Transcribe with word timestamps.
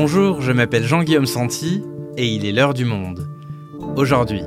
Bonjour, 0.00 0.40
je 0.40 0.52
m'appelle 0.52 0.86
Jean-Guillaume 0.86 1.26
Santi 1.26 1.82
et 2.16 2.24
il 2.24 2.46
est 2.46 2.52
l'heure 2.52 2.72
du 2.72 2.84
monde. 2.84 3.28
Aujourd'hui, 3.96 4.42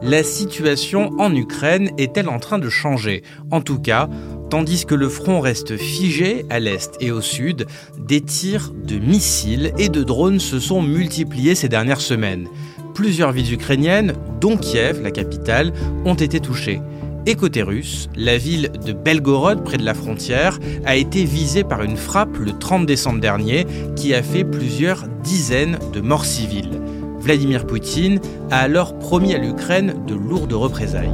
la 0.00 0.22
situation 0.22 1.10
en 1.18 1.34
Ukraine 1.34 1.90
est-elle 1.98 2.28
en 2.28 2.38
train 2.38 2.60
de 2.60 2.68
changer? 2.68 3.24
En 3.50 3.62
tout 3.62 3.80
cas, 3.80 4.08
tandis 4.48 4.86
que 4.86 4.94
le 4.94 5.08
front 5.08 5.40
reste 5.40 5.76
figé 5.76 6.46
à 6.50 6.60
l'est 6.60 6.96
et 7.00 7.10
au 7.10 7.20
sud, 7.20 7.66
des 7.98 8.20
tirs 8.20 8.70
de 8.72 9.00
missiles 9.00 9.72
et 9.76 9.88
de 9.88 10.04
drones 10.04 10.38
se 10.38 10.60
sont 10.60 10.80
multipliés 10.80 11.56
ces 11.56 11.68
dernières 11.68 12.00
semaines. 12.00 12.46
Plusieurs 12.94 13.32
villes 13.32 13.54
ukrainiennes, 13.54 14.12
dont 14.40 14.56
Kiev, 14.56 15.02
la 15.02 15.10
capitale, 15.10 15.72
ont 16.04 16.14
été 16.14 16.38
touchées. 16.38 16.80
Et 17.24 17.36
côté 17.36 17.62
russe, 17.62 18.08
la 18.16 18.36
ville 18.36 18.72
de 18.84 18.92
Belgorod, 18.92 19.62
près 19.62 19.76
de 19.76 19.84
la 19.84 19.94
frontière, 19.94 20.58
a 20.84 20.96
été 20.96 21.24
visée 21.24 21.62
par 21.62 21.82
une 21.82 21.96
frappe 21.96 22.36
le 22.36 22.50
30 22.50 22.84
décembre 22.84 23.20
dernier 23.20 23.64
qui 23.94 24.12
a 24.12 24.24
fait 24.24 24.42
plusieurs 24.42 25.06
dizaines 25.22 25.78
de 25.92 26.00
morts 26.00 26.24
civiles. 26.24 26.80
Vladimir 27.20 27.64
Poutine 27.64 28.20
a 28.50 28.58
alors 28.58 28.98
promis 28.98 29.34
à 29.34 29.38
l'Ukraine 29.38 29.94
de 30.08 30.14
lourdes 30.14 30.52
représailles. 30.52 31.12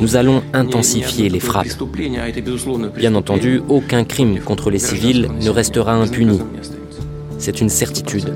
Nous 0.00 0.16
allons 0.16 0.42
intensifier 0.52 1.28
les 1.28 1.40
frappes. 1.40 1.66
Bien 2.96 3.14
entendu, 3.16 3.60
aucun 3.68 4.04
crime 4.04 4.38
contre 4.38 4.70
les 4.70 4.78
civils 4.78 5.28
ne 5.40 5.50
restera 5.50 5.94
impuni. 5.94 6.40
C'est 7.38 7.60
une 7.60 7.68
certitude. 7.68 8.32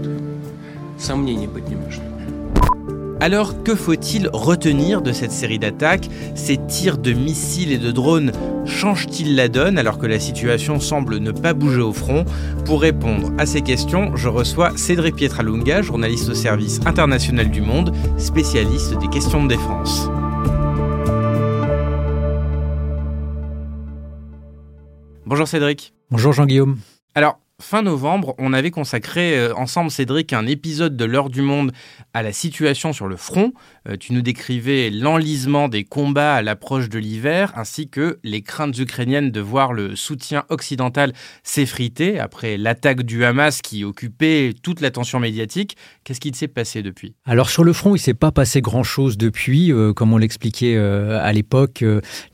Alors 3.21 3.65
que 3.65 3.75
faut-il 3.75 4.31
retenir 4.33 5.03
de 5.03 5.11
cette 5.13 5.33
série 5.33 5.59
d'attaques? 5.59 6.09
Ces 6.37 6.57
tirs 6.57 6.99
de 6.99 7.13
missiles 7.13 7.73
et 7.73 7.79
de 7.79 7.91
drones 7.91 8.31
changent-ils 8.65 9.35
la 9.35 9.49
donne 9.49 9.77
alors 9.77 9.99
que 9.99 10.07
la 10.07 10.21
situation 10.21 10.79
semble 10.79 11.19
ne 11.19 11.33
pas 11.33 11.53
bouger 11.53 11.81
au 11.81 11.93
front? 11.93 12.25
Pour 12.65 12.81
répondre 12.81 13.33
à 13.37 13.45
ces 13.45 13.63
questions, 13.63 14.15
je 14.15 14.29
reçois 14.29 14.77
Cédric 14.77 15.17
Pietralunga, 15.17 15.83
journaliste 15.83 16.29
au 16.29 16.35
service 16.35 16.81
international 16.87 17.51
du 17.51 17.61
Monde, 17.61 17.93
spécialiste 18.19 18.97
des 18.99 19.09
questions 19.09 19.43
de 19.43 19.49
défense. 19.49 20.09
Bonjour 25.27 25.49
Cédric. 25.49 25.93
Bonjour 26.11 26.33
Jean-Guillaume. 26.33 26.79
Alors, 27.17 27.41
Fin 27.61 27.83
novembre, 27.83 28.37
on 28.39 28.53
avait 28.53 28.71
consacré 28.71 29.37
euh, 29.37 29.53
ensemble, 29.57 29.91
Cédric, 29.91 30.33
un 30.33 30.47
épisode 30.47 30.97
de 30.97 31.05
l'heure 31.05 31.29
du 31.29 31.43
monde 31.43 31.73
à 32.15 32.23
la 32.23 32.33
situation 32.33 32.93
sur 32.93 33.09
le 33.09 33.17
front. 33.17 33.53
Euh, 33.89 33.97
tu 33.99 34.13
nous 34.13 34.23
décrivais 34.23 34.91
l'enlisement 34.91 35.67
des 35.69 35.83
combats 35.83 36.37
à 36.37 36.43
l'approche 36.43 36.89
de 36.89 37.01
l'hiver, 37.01 37.53
ainsi 37.57 37.89
que 37.89 38.21
les 38.23 38.43
craintes 38.43 38.79
ukrainiennes 38.79 39.33
de 39.33 39.41
voir 39.41 39.73
le 39.73 39.97
soutien 39.97 40.45
occidental 40.51 41.13
s'effriter 41.43 42.21
après 42.21 42.59
l'attaque 42.59 43.03
du 43.03 43.25
Hamas 43.25 43.61
qui 43.61 43.83
occupait 43.83 44.55
toute 44.63 44.81
l'attention 44.81 45.19
médiatique. 45.19 45.77
Qu'est-ce 46.05 46.21
qui 46.21 46.33
s'est 46.33 46.47
passé 46.47 46.85
depuis? 46.85 47.17
Alors 47.27 47.51
sur 47.51 47.65
le 47.65 47.73
front, 47.73 47.91
il 47.91 47.99
ne 47.99 48.03
s'est 48.05 48.15
pas 48.15 48.31
passé 48.31 48.61
grand-chose 48.61 49.19
depuis. 49.19 49.73
Euh, 49.73 49.93
comme 49.93 50.13
on 50.13 50.19
l'expliquait 50.19 50.77
à 50.77 51.33
l'époque, 51.33 51.85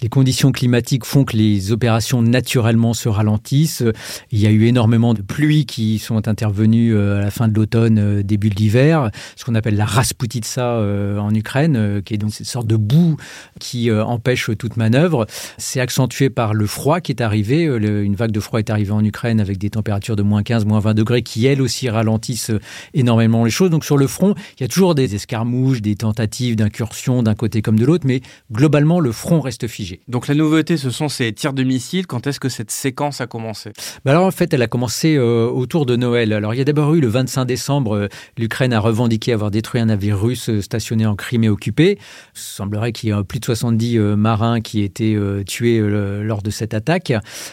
les 0.03 0.09
conditions 0.11 0.53
climatiques 0.53 1.07
font 1.07 1.25
que 1.25 1.35
les 1.35 1.73
opérations 1.73 2.21
naturellement 2.21 2.93
se 2.93 3.09
ralentissent. 3.09 3.83
Il 4.31 4.39
y 4.39 4.47
a 4.47 4.51
eu 4.51 4.67
énormément 4.67 5.14
de 5.15 5.23
pluies 5.23 5.67
qui 5.67 5.99
sont 5.99 6.29
intervenues 6.29 6.95
euh, 6.95 7.19
à 7.19 7.21
la 7.21 7.31
fin 7.31 7.49
de 7.49 7.55
l'automne, 7.55 7.99
euh, 7.99 8.23
début 8.23 8.51
de 8.51 8.57
l'hiver, 8.57 9.11
ce 9.37 9.45
qu'on 9.45 9.55
appelle 9.55 9.77
la 9.77 9.87
rasputitsa 9.87 10.63
euh, 10.63 11.19
en 11.19 11.35
Ukraine, 11.35 12.03
qui 12.05 12.15
est 12.15 12.19
donc 12.19 12.33
cette 12.35 12.47
sorte 12.47 12.67
de 12.67 12.77
boue 12.77 13.17
qui 13.59 13.91
empêche 13.91 14.51
toute 14.59 14.77
manœuvre. 14.77 15.27
C'est 15.59 15.81
accentué 15.81 16.31
par 16.31 16.55
le 16.55 16.67
froid 16.67 17.01
qui 17.01 17.13
est 17.13 17.21
arrivé. 17.23 17.63
Une 17.63 18.15
vague 18.15 18.31
de 18.31 18.41
froid 18.41 18.59
est 18.59 18.71
arrivée 18.71 18.93
en 18.93 19.05
Ukraine 19.05 19.41
avec 19.41 19.59
des 19.59 19.71
températures 19.71 20.17
de 20.17 20.23
moins 20.23 20.43
15, 20.43 20.65
moins 20.65 20.81
20 20.81 20.95
degrés 20.95 21.23
qui, 21.23 21.47
elles 21.47 21.63
aussi, 21.63 21.89
ralentissent 21.89 22.53
énormément 22.93 23.45
les 23.45 23.51
choses. 23.51 23.71
Donc 23.71 23.85
sur 23.85 23.97
le 23.97 24.07
front, 24.07 24.35
il 24.59 24.63
y 24.63 24.65
a 24.65 24.69
toujours 24.69 24.95
des 24.95 25.15
escarmouches, 25.15 25.81
des 25.81 25.97
tentatives 25.97 26.57
d'incursion 26.57 27.23
d'un 27.23 27.35
côté 27.35 27.63
comme 27.63 27.79
de 27.79 27.85
l'autre, 27.85 28.07
mais 28.07 28.21
globalement, 28.53 29.01
le 29.01 29.13
front 29.13 29.41
reste 29.41 29.67
figé. 29.67 30.01
Donc 30.09 30.29
la 30.29 30.35
nouveauté, 30.35 30.77
ce 30.77 30.91
sont 30.91 31.09
ces 31.09 31.33
tirs 31.33 31.53
de 31.53 31.63
missiles. 31.63 32.07
Quand 32.07 32.27
est-ce 32.27 32.41
que 32.41 32.49
cette 32.49 32.71
séquence 32.71 33.21
a 33.21 33.27
commencé? 33.27 33.73
Bah 34.05 34.13
Alors 34.13 34.27
en 34.27 34.31
fait, 34.31 34.53
elle 34.53 34.63
a 34.63 34.67
commencé 34.67 35.04
euh, 35.05 35.49
autour 35.49 35.87
de 35.87 35.97
Noël. 35.97 36.33
Alors 36.33 36.55
il 36.55 36.59
y 36.59 36.61
a 36.61 36.65
d'abord 36.65 36.95
eu 36.95 37.01
le 37.01 37.09
25 37.09 37.45
décembre, 37.45 37.97
euh, 37.97 38.09
l'Ukraine 38.39 38.73
a 38.73 38.81
revendiqué 38.81 39.33
avoir 39.33 39.51
détruit 39.51 39.81
un 39.81 39.87
navire 39.87 40.21
russe 40.21 40.49
euh, 40.49 40.63
stationné 40.63 41.07
en 41.07 41.15
Crimée 41.15 41.49
occupée. 41.49 41.99
Il 42.35 42.41
semblerait 42.41 42.93
qu'il 42.93 43.11
y 43.11 43.13
ait 43.13 43.25
plus 43.25 43.41
de 43.41 43.45
70 43.45 43.99
marins 44.17 44.61
qui 44.61 44.83
étaient 44.83 45.17
tués 45.47 45.81
lors 45.81 46.43
de 46.43 46.51
cette 46.51 46.75
attaque. 46.75 47.13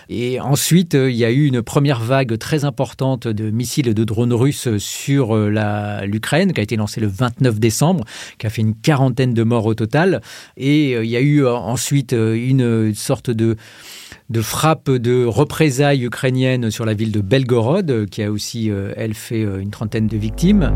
Et 0.10 0.40
ensuite, 0.40 0.94
il 0.94 1.16
y 1.16 1.26
a 1.26 1.32
eu 1.32 1.46
une 1.46 1.62
première 1.62 2.00
vague 2.00 2.38
très 2.38 2.66
importante 2.66 3.28
de 3.28 3.50
missiles 3.52 3.88
et 3.88 3.94
de 3.94 4.04
drones 4.04 4.34
russes 4.34 4.78
sur 4.78 5.36
l'Ukraine, 5.36 6.54
qui 6.54 6.60
a 6.60 6.64
été 6.64 6.76
lancée 6.76 7.02
le 7.02 7.08
29 7.08 7.60
décembre, 7.60 8.04
qui 8.38 8.48
a 8.48 8.50
fait 8.50 8.62
une 8.62 8.76
quarantaine 8.76 9.34
de 9.34 9.44
morts 9.44 9.66
au 9.66 9.74
total. 9.74 10.22
Et 10.58 10.92
il 10.94 11.10
y 11.10 11.18
a 11.18 11.22
eu 11.22 11.46
ensuite 11.46 12.14
une 12.14 12.94
sorte 12.96 13.30
de 13.30 13.56
de 14.32 14.42
frappe 14.42 14.90
de 14.90 15.26
représailles 15.26 16.06
ukrainiennes 16.06 16.72
sur 16.72 16.86
la 16.86 16.94
ville 16.94 17.12
de 17.12 17.20
Belgorod, 17.20 18.08
qui 18.10 18.24
a 18.24 18.32
aussi, 18.32 18.72
euh, 18.72 18.94
elle, 18.96 19.14
fait 19.14 19.44
euh, 19.44 19.60
une 19.60 19.72
trentaine 19.72 20.08
de 20.08 20.18
victimes. 20.18 20.72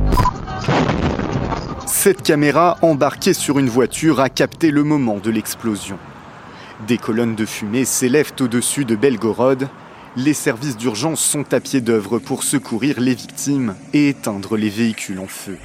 Cette 1.88 2.21
caméra 2.21 2.77
embarquée 2.81 3.33
sur 3.33 3.57
une 3.57 3.69
voiture 3.69 4.19
a 4.19 4.29
capté 4.29 4.71
le 4.71 4.83
moment 4.83 5.19
de 5.19 5.31
l'explosion. 5.31 5.97
Des 6.88 6.97
colonnes 6.97 7.35
de 7.35 7.45
fumée 7.45 7.85
s'élèvent 7.85 8.33
au-dessus 8.41 8.83
de 8.83 8.95
Belgorod. 8.95 9.69
Les 10.17 10.33
services 10.33 10.75
d'urgence 10.75 11.21
sont 11.21 11.53
à 11.53 11.61
pied 11.61 11.79
d'œuvre 11.79 12.19
pour 12.19 12.44
secourir 12.44 12.99
les 12.99 13.15
victimes 13.15 13.75
et 13.94 14.09
éteindre 14.09 14.57
les 14.57 14.69
véhicules 14.69 15.19
en 15.19 15.27
feu. 15.27 15.57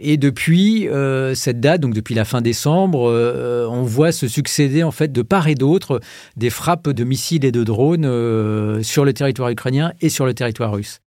Et 0.00 0.16
depuis 0.16 0.88
euh, 0.88 1.34
cette 1.34 1.60
date, 1.60 1.80
donc 1.80 1.92
depuis 1.92 2.14
la 2.14 2.24
fin 2.24 2.40
décembre, 2.40 3.10
euh, 3.10 3.66
on 3.68 3.82
voit 3.82 4.12
se 4.12 4.28
succéder 4.28 4.82
en 4.82 4.92
fait 4.92 5.12
de 5.12 5.22
part 5.22 5.48
et 5.48 5.54
d'autre 5.54 6.00
des 6.36 6.50
frappes 6.50 6.88
de 6.88 7.04
missiles 7.04 7.44
et 7.44 7.52
de 7.52 7.64
drones 7.64 8.04
euh, 8.04 8.82
sur 8.82 9.04
le 9.04 9.12
territoire 9.12 9.50
ukrainien 9.50 9.92
et 10.00 10.08
sur 10.08 10.24
le 10.24 10.34
territoire 10.34 10.72
russe. 10.72 11.00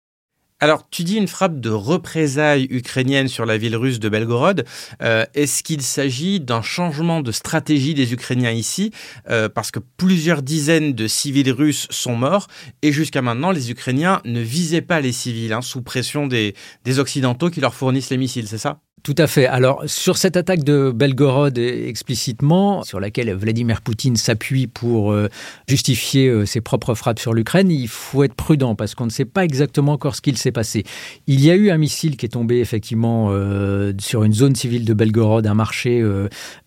Alors, 0.61 0.89
tu 0.91 1.05
dis 1.05 1.17
une 1.17 1.29
frappe 1.29 1.61
de 1.61 1.71
représailles 1.71 2.67
ukrainienne 2.71 3.29
sur 3.29 3.47
la 3.47 3.57
ville 3.59 3.77
russe 3.77 4.01
de 4.01 4.09
Belgorod. 4.09 4.65
Euh, 5.03 5.25
est-ce 5.35 5.63
qu'il 5.63 5.83
s'agit 5.83 6.41
d'un 6.41 6.63
changement 6.63 7.21
de 7.21 7.31
stratégie 7.31 7.95
des 7.95 8.13
Ukrainiens 8.13 8.51
ici? 8.51 8.91
Euh, 9.31 9.49
Parce 9.49 9.71
que 9.71 9.79
plusieurs 9.79 10.43
dizaines 10.43 10.95
de 10.95 11.07
civils 11.07 11.53
russes 11.53 11.87
sont 11.91 12.17
morts 12.17 12.49
et 12.83 12.91
jusqu'à 12.91 13.23
maintenant, 13.23 13.53
les 13.53 13.71
Ukrainiens 13.71 14.21
ne 14.25 14.41
visaient 14.41 14.83
pas 14.83 15.01
les 15.01 15.13
civils 15.13 15.53
hein, 15.53 15.63
sous 15.63 15.83
pression 15.83 16.27
des 16.27 16.55
Occidentaux 16.99 17.51
qui 17.51 17.61
leur 17.61 17.75
fournissent 17.75 18.11
les 18.11 18.17
missiles, 18.17 18.49
c'est 18.49 18.59
ça? 18.59 18.81
Tout 19.03 19.15
à 19.19 19.27
fait. 19.27 19.47
Alors, 19.47 19.83
sur 19.87 20.17
cette 20.17 20.37
attaque 20.37 20.65
de 20.65 20.93
Belgorod 20.95 21.59
explicitement, 21.59 22.83
sur 22.83 23.01
laquelle 23.01 23.33
Vladimir 23.35 23.81
Poutine 23.81 24.17
s'appuie 24.17 24.67
pour 24.67 25.13
euh, 25.13 25.29
justifier 25.67 26.29
euh, 26.29 26.47
ses 26.47 26.61
propres 26.61 26.95
frappes 26.95 27.19
sur 27.19 27.35
l'Ukraine, 27.35 27.71
il 27.71 27.89
faut 27.89 28.25
être 28.25 28.35
prudent 28.35 28.75
parce 28.75 28.95
qu'on 28.95 29.07
ne 29.07 29.11
sait 29.11 29.25
pas 29.25 29.45
exactement 29.45 29.93
encore 29.93 30.15
ce 30.15 30.21
qu'il 30.21 30.37
s'est 30.37 30.53
passé. 30.53 30.85
Il 31.27 31.41
y 31.41 31.51
a 31.51 31.55
eu 31.55 31.71
un 31.71 31.79
missile 31.79 32.17
qui 32.17 32.27
est 32.27 32.31
tombé 32.31 32.61
effectivement 32.61 33.29
euh, 33.31 33.93
sur 33.99 34.25
une 34.25 34.33
zone 34.33 34.55
civile 34.55 34.85
de 34.85 34.95
Belgorod, 34.95 35.47
un 35.47 35.55
marché, 35.55 36.05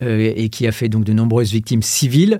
et 0.01 0.49
qui 0.49 0.67
a 0.67 0.71
fait 0.71 0.89
donc 0.89 1.03
de 1.03 1.13
nombreuses 1.13 1.51
victimes 1.51 1.81
civiles. 1.81 2.39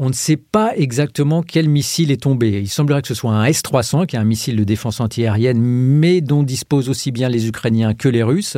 On 0.00 0.10
ne 0.10 0.14
sait 0.14 0.36
pas 0.36 0.74
exactement 0.76 1.42
quel 1.42 1.68
missile 1.68 2.12
est 2.12 2.22
tombé. 2.22 2.60
Il 2.60 2.68
semblerait 2.68 3.02
que 3.02 3.08
ce 3.08 3.14
soit 3.14 3.32
un 3.32 3.44
S-300, 3.46 4.06
qui 4.06 4.14
est 4.14 4.18
un 4.20 4.24
missile 4.24 4.54
de 4.54 4.62
défense 4.62 5.00
antiaérienne, 5.00 5.60
mais 5.60 6.20
dont 6.20 6.44
disposent 6.44 6.88
aussi 6.88 7.10
bien 7.10 7.28
les 7.28 7.48
Ukrainiens 7.48 7.94
que 7.94 8.08
les 8.08 8.22
Russes. 8.22 8.56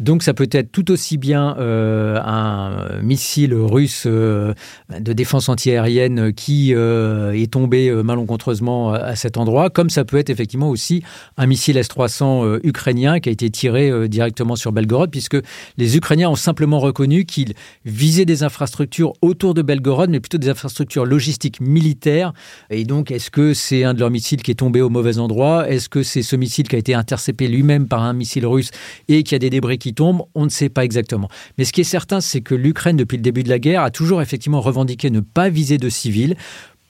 Donc 0.00 0.24
ça 0.24 0.34
peut 0.34 0.48
être 0.50 0.72
tout 0.72 0.90
aussi 0.90 1.18
bien 1.18 1.56
euh, 1.58 2.20
un 2.24 3.00
missile 3.00 3.54
russe 3.54 4.04
euh, 4.06 4.54
de 4.98 5.12
défense 5.12 5.48
antiaérienne 5.48 6.32
qui 6.32 6.74
euh, 6.74 7.30
est 7.30 7.52
tombé 7.52 7.92
malencontreusement 8.02 8.92
à 8.92 9.14
cet 9.14 9.36
endroit, 9.36 9.70
comme 9.70 9.88
ça 9.88 10.04
peut 10.04 10.16
être 10.16 10.30
effectivement 10.30 10.68
aussi 10.68 11.04
un 11.36 11.46
missile 11.46 11.76
S-300 11.76 12.58
ukrainien 12.64 13.20
qui 13.20 13.28
a 13.28 13.32
été 13.32 13.48
tiré 13.50 14.08
directement 14.08 14.56
sur 14.56 14.72
Belgorod, 14.72 15.12
puisque 15.12 15.36
les 15.76 15.96
Ukrainiens 15.96 16.30
ont 16.30 16.34
simplement 16.34 16.80
reconnu 16.80 17.24
qu'ils 17.24 17.54
visaient 17.84 18.24
des 18.24 18.42
infrastructures 18.42 19.12
autour 19.22 19.54
de 19.54 19.62
Belgorod, 19.62 20.10
mais 20.10 20.18
plutôt 20.18 20.38
des 20.38 20.48
infrastructures 20.48 20.71
infrastructure 20.72 21.04
logistique 21.04 21.60
militaire. 21.60 22.32
Et 22.70 22.84
donc, 22.84 23.10
est-ce 23.10 23.30
que 23.30 23.52
c'est 23.52 23.84
un 23.84 23.92
de 23.92 24.00
leurs 24.00 24.10
missiles 24.10 24.42
qui 24.42 24.50
est 24.50 24.54
tombé 24.54 24.80
au 24.80 24.88
mauvais 24.88 25.18
endroit? 25.18 25.68
Est-ce 25.68 25.90
que 25.90 26.02
c'est 26.02 26.22
ce 26.22 26.34
missile 26.34 26.66
qui 26.66 26.76
a 26.76 26.78
été 26.78 26.94
intercepté 26.94 27.46
lui-même 27.46 27.88
par 27.88 28.02
un 28.02 28.14
missile 28.14 28.46
russe 28.46 28.70
et 29.08 29.22
qu'il 29.22 29.34
y 29.34 29.36
a 29.36 29.38
des 29.38 29.50
débris 29.50 29.76
qui 29.76 29.92
tombent? 29.92 30.22
On 30.34 30.44
ne 30.44 30.50
sait 30.50 30.70
pas 30.70 30.84
exactement. 30.84 31.28
Mais 31.58 31.64
ce 31.64 31.74
qui 31.74 31.82
est 31.82 31.84
certain, 31.84 32.22
c'est 32.22 32.40
que 32.40 32.54
l'Ukraine, 32.54 32.96
depuis 32.96 33.18
le 33.18 33.22
début 33.22 33.42
de 33.42 33.50
la 33.50 33.58
guerre, 33.58 33.82
a 33.82 33.90
toujours 33.90 34.22
effectivement 34.22 34.62
revendiqué 34.62 35.10
ne 35.10 35.20
pas 35.20 35.50
viser 35.50 35.76
de 35.76 35.90
civils 35.90 36.36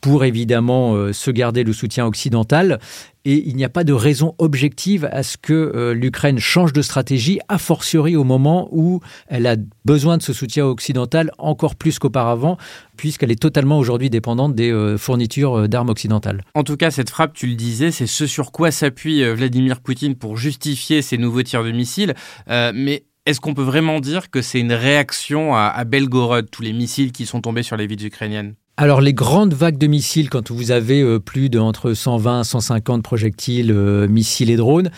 pour 0.03 0.25
évidemment 0.25 0.95
euh, 0.95 1.15
se 1.15 1.31
garder 1.31 1.65
le 1.65 1.73
soutien 1.73 2.05
occidental. 2.05 2.79
Et 3.25 3.49
il 3.49 3.55
n'y 3.55 3.65
a 3.65 3.69
pas 3.69 3.85
de 3.85 3.93
raison 3.93 4.35
objective 4.39 5.09
à 5.13 5.23
ce 5.23 5.37
que 5.37 5.53
euh, 5.53 5.95
l'Ukraine 5.95 6.41
change 6.41 6.73
de 6.73 6.83
stratégie, 6.83 7.39
a 7.49 7.57
fortiori 7.57 8.17
au 8.17 8.25
moment 8.25 8.69
où 8.73 9.01
elle 9.29 9.47
a 9.47 9.55
besoin 9.85 10.19
de 10.19 10.23
ce 10.23 10.33
soutien 10.33 10.67
occidental 10.67 11.31
encore 11.39 11.77
plus 11.77 12.01
qu'auparavant, 12.01 12.59
puisqu'elle 12.97 13.31
est 13.31 13.41
totalement 13.41 13.79
aujourd'hui 13.79 14.11
dépendante 14.11 14.57
des 14.57 14.73
euh, 14.73 14.99
fournitures 14.99 15.69
d'armes 15.69 15.91
occidentales. 15.91 16.43
En 16.55 16.65
tout 16.65 16.77
cas, 16.77 16.91
cette 16.91 17.11
frappe, 17.11 17.33
tu 17.33 17.47
le 17.47 17.55
disais, 17.55 17.93
c'est 17.93 18.09
ce 18.09 18.27
sur 18.27 18.51
quoi 18.51 18.73
s'appuie 18.73 19.25
Vladimir 19.33 19.81
Poutine 19.81 20.17
pour 20.17 20.37
justifier 20.37 21.01
ces 21.01 21.17
nouveaux 21.17 21.45
tirs 21.45 21.63
de 21.63 21.71
missiles. 21.71 22.15
mais 22.49 23.05
est-ce 23.25 23.41
qu'on 23.41 23.55
peut 23.55 23.63
vraiment 23.63 24.01
dire 24.01 24.31
que 24.31 24.43
c'est 24.43 24.59
une 24.59 24.73
réaction 24.73 25.55
à, 25.55 25.85
Belgorod, 25.85 26.51
tous 26.51 26.63
les 26.63 26.73
missiles 26.73 27.13
qui 27.13 27.25
sont 27.25 27.41
tombés 27.41 27.63
sur 27.63 27.77
les 27.77 27.87
villes 27.87 28.05
ukrainiennes? 28.05 28.55
Alors 28.77 29.01
les 29.01 29.13
grandes 29.13 29.55
vagues 29.55 29.77
de 29.77 29.87
missiles, 29.87 30.31
quand 30.31 30.51
vous 30.51 30.71
avez 30.71 31.03
euh, 31.03 31.19
plus 31.19 31.51
de 31.51 31.59
entre 31.59 31.93
120 31.93 32.41
et 32.41 32.45
150 32.45 33.03
projectiles, 33.03 33.71
euh, 33.71 34.09
missiles 34.09 34.51
et 34.51 34.57
drones, 34.57 34.91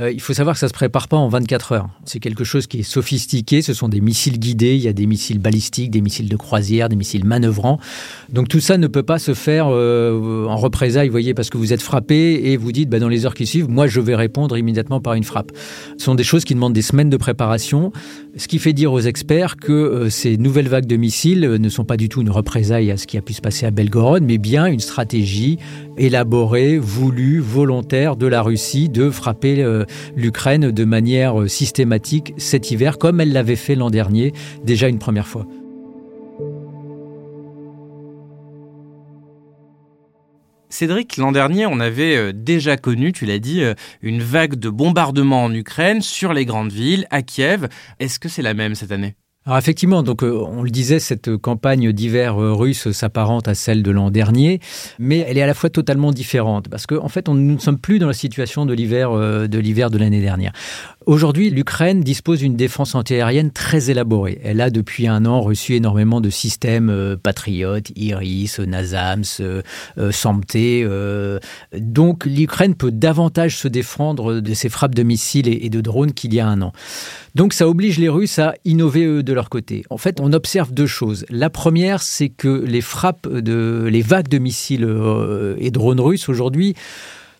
euh, 0.00 0.12
il 0.12 0.20
faut 0.20 0.32
savoir 0.32 0.54
que 0.54 0.60
ça 0.60 0.68
se 0.68 0.72
prépare 0.72 1.08
pas 1.08 1.16
en 1.16 1.28
24 1.28 1.72
heures. 1.72 1.88
C'est 2.04 2.20
quelque 2.20 2.44
chose 2.44 2.68
qui 2.68 2.80
est 2.80 2.82
sophistiqué. 2.84 3.62
Ce 3.62 3.74
sont 3.74 3.88
des 3.88 4.00
missiles 4.00 4.38
guidés. 4.38 4.76
Il 4.76 4.80
y 4.80 4.86
a 4.86 4.92
des 4.92 5.06
missiles 5.06 5.40
balistiques, 5.40 5.90
des 5.90 6.00
missiles 6.00 6.28
de 6.28 6.36
croisière, 6.36 6.88
des 6.88 6.94
missiles 6.94 7.24
manœuvrants. 7.24 7.80
Donc 8.28 8.46
tout 8.46 8.60
ça 8.60 8.78
ne 8.78 8.86
peut 8.86 9.02
pas 9.02 9.18
se 9.18 9.34
faire 9.34 9.66
euh, 9.68 10.46
en 10.46 10.56
représailles, 10.56 11.08
voyez, 11.08 11.34
parce 11.34 11.50
que 11.50 11.58
vous 11.58 11.72
êtes 11.72 11.82
frappé 11.82 12.52
et 12.52 12.56
vous 12.56 12.70
dites, 12.70 12.88
bah, 12.88 13.00
dans 13.00 13.08
les 13.08 13.26
heures 13.26 13.34
qui 13.34 13.44
suivent, 13.44 13.68
moi, 13.68 13.88
je 13.88 14.00
vais 14.00 14.14
répondre 14.14 14.56
immédiatement 14.56 15.00
par 15.00 15.14
une 15.14 15.24
frappe. 15.24 15.50
Ce 15.98 16.04
sont 16.04 16.14
des 16.14 16.22
choses 16.22 16.44
qui 16.44 16.54
demandent 16.54 16.74
des 16.74 16.82
semaines 16.82 17.10
de 17.10 17.16
préparation, 17.16 17.90
ce 18.36 18.46
qui 18.46 18.60
fait 18.60 18.72
dire 18.72 18.92
aux 18.92 19.00
experts 19.00 19.56
que 19.56 19.72
euh, 19.72 20.10
ces 20.10 20.36
nouvelles 20.36 20.68
vagues 20.68 20.86
de 20.86 20.96
missiles 20.96 21.40
ne 21.40 21.68
sont 21.68 21.84
pas 21.84 21.96
du 21.96 22.08
tout 22.08 22.20
une 22.20 22.30
représaille 22.30 22.92
à 22.92 22.96
ce 22.96 23.08
qui 23.08 23.18
a 23.18 23.20
pu 23.20 23.32
se 23.32 23.40
passer 23.40 23.66
à 23.66 23.72
Belgorod, 23.72 24.22
mais 24.22 24.38
bien 24.38 24.66
une 24.66 24.78
stratégie 24.78 25.58
élaborée, 25.96 26.78
voulue, 26.78 27.40
volontaire 27.40 28.14
de 28.14 28.28
la 28.28 28.42
Russie 28.42 28.88
de 28.88 29.10
frapper 29.10 29.64
l'Ukraine 30.16 30.70
de 30.70 30.84
manière 30.84 31.40
euh, 31.40 31.48
systématique 31.48 32.34
cet 32.36 32.70
hiver, 32.70 32.98
comme 32.98 33.20
elle 33.20 33.32
l'avait 33.32 33.56
fait 33.56 33.74
l'an 33.74 33.90
dernier, 33.90 34.32
déjà 34.64 34.88
une 34.88 34.98
première 34.98 35.26
fois. 35.26 35.46
Cédric, 40.70 41.16
l'an 41.16 41.32
dernier, 41.32 41.66
on 41.66 41.80
avait 41.80 42.16
euh, 42.16 42.32
déjà 42.32 42.76
connu, 42.76 43.12
tu 43.12 43.24
l'as 43.24 43.38
dit, 43.38 43.62
euh, 43.62 43.74
une 44.02 44.22
vague 44.22 44.54
de 44.54 44.68
bombardements 44.68 45.44
en 45.44 45.52
Ukraine 45.52 46.02
sur 46.02 46.32
les 46.32 46.44
grandes 46.44 46.72
villes, 46.72 47.06
à 47.10 47.22
Kiev. 47.22 47.68
Est-ce 47.98 48.18
que 48.18 48.28
c'est 48.28 48.42
la 48.42 48.54
même 48.54 48.74
cette 48.74 48.92
année? 48.92 49.16
Alors 49.48 49.56
effectivement, 49.56 50.02
donc 50.02 50.22
euh, 50.22 50.44
on 50.46 50.62
le 50.62 50.68
disait, 50.68 50.98
cette 50.98 51.34
campagne 51.38 51.90
d'hiver 51.92 52.36
euh, 52.38 52.52
russe 52.52 52.90
s'apparente 52.90 53.48
à 53.48 53.54
celle 53.54 53.82
de 53.82 53.90
l'an 53.90 54.10
dernier, 54.10 54.60
mais 54.98 55.24
elle 55.26 55.38
est 55.38 55.42
à 55.42 55.46
la 55.46 55.54
fois 55.54 55.70
totalement 55.70 56.12
différente 56.12 56.68
parce 56.68 56.86
qu'en 56.86 57.02
en 57.02 57.08
fait, 57.08 57.30
on, 57.30 57.34
nous 57.34 57.54
ne 57.54 57.58
sommes 57.58 57.78
plus 57.78 57.98
dans 57.98 58.08
la 58.08 58.12
situation 58.12 58.66
de 58.66 58.74
l'hiver 58.74 59.10
euh, 59.10 59.46
de 59.46 59.58
l'hiver 59.58 59.88
de 59.88 59.96
l'année 59.96 60.20
dernière. 60.20 60.52
Aujourd'hui, 61.06 61.48
l'Ukraine 61.48 62.02
dispose 62.02 62.40
d'une 62.40 62.56
défense 62.56 62.94
antiaérienne 62.94 63.50
très 63.50 63.88
élaborée. 63.88 64.38
Elle 64.44 64.60
a 64.60 64.68
depuis 64.68 65.08
un 65.08 65.24
an 65.24 65.40
reçu 65.40 65.76
énormément 65.76 66.20
de 66.20 66.28
systèmes 66.28 67.16
patriotes, 67.22 67.90
Iris, 67.96 68.58
Nasams, 68.58 69.24
Samté. 70.10 70.86
donc 71.74 72.26
l'Ukraine 72.26 72.74
peut 72.74 72.90
davantage 72.90 73.56
se 73.56 73.68
défendre 73.68 74.40
de 74.40 74.52
ces 74.52 74.68
frappes 74.68 74.94
de 74.94 75.02
missiles 75.02 75.48
et 75.48 75.70
de 75.70 75.80
drones 75.80 76.12
qu'il 76.12 76.34
y 76.34 76.40
a 76.40 76.46
un 76.46 76.60
an. 76.60 76.72
Donc 77.34 77.54
ça 77.54 77.66
oblige 77.66 77.98
les 77.98 78.10
Russes 78.10 78.38
à 78.38 78.52
innover 78.66 79.22
de 79.22 79.32
En 79.90 79.98
fait, 79.98 80.20
on 80.20 80.32
observe 80.32 80.72
deux 80.72 80.86
choses. 80.86 81.24
La 81.30 81.50
première, 81.50 82.02
c'est 82.02 82.28
que 82.28 82.64
les 82.64 82.80
frappes 82.80 83.28
de 83.28 83.86
les 83.90 84.02
vagues 84.02 84.28
de 84.28 84.38
missiles 84.38 84.84
euh, 84.84 85.56
et 85.58 85.70
drones 85.70 86.00
russes 86.00 86.28
aujourd'hui 86.28 86.74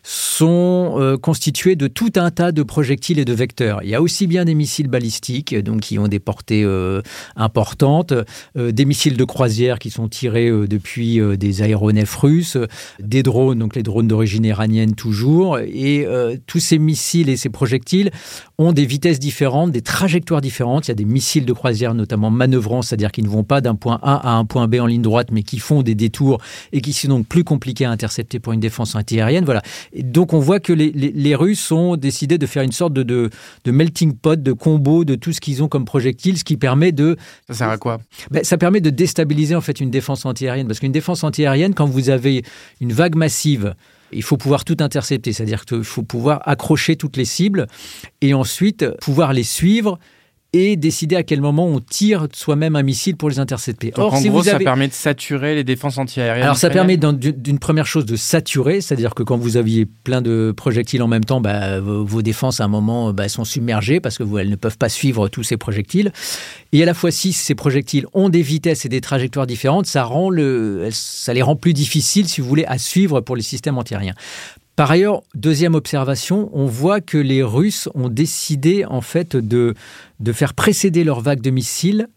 sont 0.09 0.95
euh, 0.97 1.17
constitués 1.17 1.75
de 1.75 1.87
tout 1.87 2.13
un 2.15 2.31
tas 2.31 2.51
de 2.51 2.63
projectiles 2.63 3.19
et 3.19 3.25
de 3.25 3.33
vecteurs. 3.33 3.83
Il 3.83 3.89
y 3.89 3.95
a 3.95 4.01
aussi 4.01 4.25
bien 4.25 4.43
des 4.43 4.55
missiles 4.55 4.87
balistiques, 4.87 5.55
donc 5.55 5.81
qui 5.81 5.99
ont 5.99 6.07
des 6.07 6.17
portées 6.17 6.63
euh, 6.63 7.03
importantes, 7.35 8.13
euh, 8.57 8.71
des 8.71 8.85
missiles 8.85 9.17
de 9.17 9.23
croisière 9.23 9.77
qui 9.77 9.91
sont 9.91 10.07
tirés 10.07 10.49
depuis 10.67 11.19
des 11.37 11.61
aéronefs 11.61 12.15
russes, 12.15 12.57
des 12.99 13.21
drones, 13.21 13.59
donc 13.59 13.75
les 13.75 13.83
drones 13.83 14.07
d'origine 14.07 14.45
iranienne 14.45 14.95
toujours, 14.95 15.59
et 15.59 16.07
tous 16.47 16.59
ces 16.59 16.79
missiles 16.79 17.29
et 17.29 17.37
ces 17.37 17.49
projectiles 17.49 18.09
ont 18.57 18.71
des 18.71 18.85
vitesses 18.85 19.19
différentes, 19.19 19.71
des 19.71 19.81
trajectoires 19.81 20.41
différentes. 20.41 20.87
Il 20.87 20.91
y 20.91 20.93
a 20.93 20.95
des 20.95 21.05
missiles 21.05 21.45
de 21.45 21.53
croisière 21.53 21.93
notamment 21.93 22.31
manœuvrants, 22.31 22.81
c'est-à-dire 22.81 23.11
qui 23.11 23.21
ne 23.21 23.29
vont 23.29 23.43
pas 23.43 23.61
d'un 23.61 23.75
point 23.75 23.99
A 24.01 24.15
à 24.29 24.33
un 24.33 24.45
point 24.45 24.67
B 24.67 24.75
en 24.75 24.85
ligne 24.87 25.01
droite, 25.01 25.29
mais 25.31 25.43
qui 25.43 25.59
font 25.59 25.83
des 25.83 25.95
détours 25.95 26.39
et 26.71 26.81
qui 26.81 26.93
sont 26.93 27.09
donc 27.09 27.27
plus 27.27 27.43
compliqués 27.43 27.85
à 27.85 27.91
intercepter 27.91 28.39
pour 28.39 28.53
une 28.53 28.59
défense 28.59 28.95
antiaérienne. 28.95 29.45
Voilà 29.45 29.61
donc 30.03 30.33
on 30.33 30.39
voit 30.39 30.59
que 30.59 30.73
les, 30.73 31.35
Russes 31.35 31.71
ont 31.71 31.95
décidé 31.95 32.37
de 32.37 32.45
faire 32.45 32.63
une 32.63 32.71
sorte 32.71 32.93
de, 32.93 33.29
melting 33.65 34.13
pot, 34.13 34.41
de 34.41 34.51
combo 34.51 35.05
de 35.05 35.15
tout 35.15 35.31
ce 35.31 35.41
qu'ils 35.41 35.63
ont 35.63 35.67
comme 35.67 35.85
projectiles, 35.85 36.37
ce 36.37 36.43
qui 36.43 36.57
permet 36.57 36.91
de... 36.91 37.17
Ça 37.47 37.53
sert 37.53 37.69
à 37.69 37.77
quoi? 37.77 37.99
Ben, 38.31 38.43
Ça 38.43 38.57
permet 38.57 38.81
de 38.81 38.89
déstabiliser 38.89 39.55
en 39.55 39.61
fait 39.61 39.79
une 39.79 39.91
défense 39.91 40.25
antiaérienne. 40.25 40.67
Parce 40.67 40.79
qu'une 40.79 40.91
défense 40.91 41.23
antiaérienne, 41.23 41.73
quand 41.73 41.85
vous 41.85 42.09
avez 42.09 42.43
une 42.81 42.93
vague 42.93 43.15
massive, 43.15 43.75
il 44.11 44.23
faut 44.23 44.37
pouvoir 44.37 44.65
tout 44.65 44.77
intercepter, 44.79 45.33
c'est-à-dire 45.33 45.65
qu'il 45.65 45.83
faut 45.83 46.03
pouvoir 46.03 46.41
accrocher 46.47 46.95
toutes 46.95 47.17
les 47.17 47.25
cibles 47.25 47.67
et 48.21 48.33
ensuite 48.33 48.85
pouvoir 49.01 49.33
les 49.33 49.43
suivre 49.43 49.99
et 50.53 50.77
décider 50.77 51.15
à 51.15 51.23
quel 51.23 51.41
moment 51.41 51.67
on 51.67 51.79
tire 51.79 52.27
soi-même 52.33 52.75
un 52.75 52.81
missile 52.81 53.15
pour 53.15 53.29
les 53.29 53.39
intercepter. 53.39 53.91
Or, 53.95 54.13
en 54.13 54.21
gros, 54.21 54.43
ça 54.43 54.57
permet 54.57 54.87
de 54.87 54.93
saturer 54.93 55.53
les 55.53 55.63
défenses 55.63 55.97
antiaériennes. 55.97 56.43
Alors, 56.43 56.57
ça 56.57 56.69
permet 56.69 56.97
d'une 56.97 57.59
première 57.59 57.85
chose 57.85 58.05
de 58.05 58.15
saturer, 58.15 58.81
c'est-à-dire 58.81 59.13
que 59.13 59.21
quand 59.21 59.37
vous 59.37 59.57
aviez 59.57 59.85
plein 59.85 60.21
de 60.21 60.51
projectiles 60.55 61.03
en 61.03 61.07
même 61.07 61.23
temps, 61.23 61.39
bah, 61.39 61.79
vos, 61.79 62.21
défenses 62.21 62.61
à 62.61 62.65
un 62.65 62.67
moment 62.67 63.13
bah, 63.13 63.29
sont 63.29 63.45
submergées 63.45 63.99
parce 63.99 64.17
que 64.17 64.23
vous, 64.23 64.39
elles 64.39 64.49
ne 64.49 64.55
peuvent 64.55 64.77
pas 64.77 64.89
suivre 64.89 65.29
tous 65.29 65.43
ces 65.43 65.57
projectiles. 65.57 66.11
Et 66.71 66.81
à 66.81 66.85
la 66.85 66.93
fois, 66.93 67.11
si 67.11 67.31
ces 67.33 67.55
projectiles 67.55 68.05
ont 68.13 68.29
des 68.29 68.41
vitesses 68.41 68.85
et 68.85 68.89
des 68.89 69.01
trajectoires 69.01 69.47
différentes, 69.47 69.85
ça 69.85 70.03
rend 70.03 70.29
le, 70.29 70.89
ça 70.91 71.33
les 71.33 71.41
rend 71.41 71.55
plus 71.55 71.73
difficiles, 71.73 72.27
si 72.27 72.41
vous 72.41 72.47
voulez, 72.47 72.65
à 72.65 72.77
suivre 72.77 73.21
pour 73.21 73.35
les 73.35 73.41
systèmes 73.43 73.77
antiaériens. 73.77 74.15
Par 74.79 74.91
ailleurs, 74.91 75.23
deuxième 75.35 75.75
observation, 75.75 76.49
on 76.53 76.65
voit 76.65 77.01
que 77.01 77.17
les 77.17 77.43
Russes 77.43 77.89
ont 77.95 78.07
décidé 78.07 78.85
en 78.85 79.01
fait 79.01 79.35
de, 79.35 79.73
faire 80.31 80.53
précéder 80.53 81.03
leur 81.03 81.19
vague 81.19 81.41
de 81.41 81.49
missiles 81.49 82.07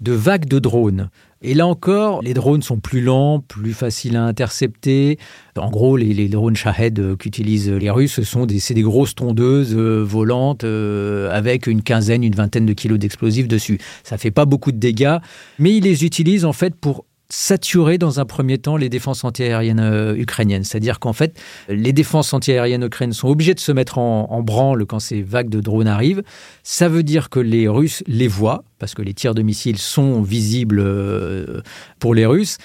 de 0.00 0.10
vagues 0.12 0.46
de 0.46 0.58
drones. 0.58 1.08
Et 1.40 1.54
là 1.54 1.68
encore, 1.68 2.20
les 2.22 2.34
drones 2.34 2.62
sont 2.62 2.80
plus 2.80 3.00
lents, 3.00 3.38
plus 3.38 3.74
faciles 3.74 4.16
à 4.16 4.24
intercepter. 4.24 5.20
En 5.56 5.70
gros, 5.70 5.96
les, 5.96 6.28
drones 6.28 6.56
Shahed 6.56 6.98
euh, 6.98 7.14
qu'utilisent 7.14 7.70
les 7.70 7.90
Russes 7.90 8.22
sont 8.22 8.44
des, 8.44 8.58
des 8.70 8.82
grosses 8.82 9.14
tondeuses 9.14 9.76
euh, 9.76 10.02
volantes 10.02 10.64
euh, 10.64 11.30
avec 11.30 11.68
une 11.68 11.82
quinzaine, 11.82 12.24
une 12.24 12.34
vingtaine 12.34 12.66
de 12.66 12.72
kilos 12.72 12.98
d'explosifs 12.98 13.46
dessus. 13.46 13.78
Ça 14.02 14.18
fait 14.18 14.32
pas 14.32 14.46
beaucoup 14.46 14.72
de 14.72 14.78
dégâts, 14.78 15.18
mais 15.60 15.76
ils 15.76 15.84
les 15.84 16.04
utilisent 16.04 16.44
en 16.44 16.52
fait 16.52 16.74
pour 16.74 17.04
saturer 17.32 17.98
dans 17.98 18.20
un 18.20 18.24
premier 18.24 18.58
temps 18.58 18.76
les 18.76 18.88
défenses 18.88 19.24
antiaériennes 19.24 19.80
euh, 19.80 20.16
ukrainiennes. 20.16 20.64
C'est-à-dire 20.64 20.98
qu'en 20.98 21.12
fait, 21.12 21.40
les 21.68 21.92
défenses 21.92 22.32
antiaériennes 22.32 22.84
ukrainiennes 22.84 23.14
sont 23.14 23.28
obligées 23.28 23.54
de 23.54 23.60
se 23.60 23.72
mettre 23.72 23.98
en, 23.98 24.42
branle 24.42 24.86
quand 24.86 25.00
ces 25.00 25.22
vagues 25.22 25.48
de 25.48 25.60
drones 25.60 25.86
arrivent. 25.86 26.22
Ça 26.62 26.88
veut 26.88 27.02
dire 27.02 27.28
que 27.28 27.40
les 27.40 27.68
Russes 27.68 28.02
les 28.06 28.28
voient, 28.28 28.64
parce 28.78 28.94
que 28.94 29.02
les 29.02 29.14
tirs 29.14 29.34
de 29.34 29.42
missiles 29.42 29.78
sont 29.78 30.22
visibles 30.22 30.80
euh, 30.80 31.60
pour 31.98 32.14
les 32.14 32.26
Russes. 32.26 32.58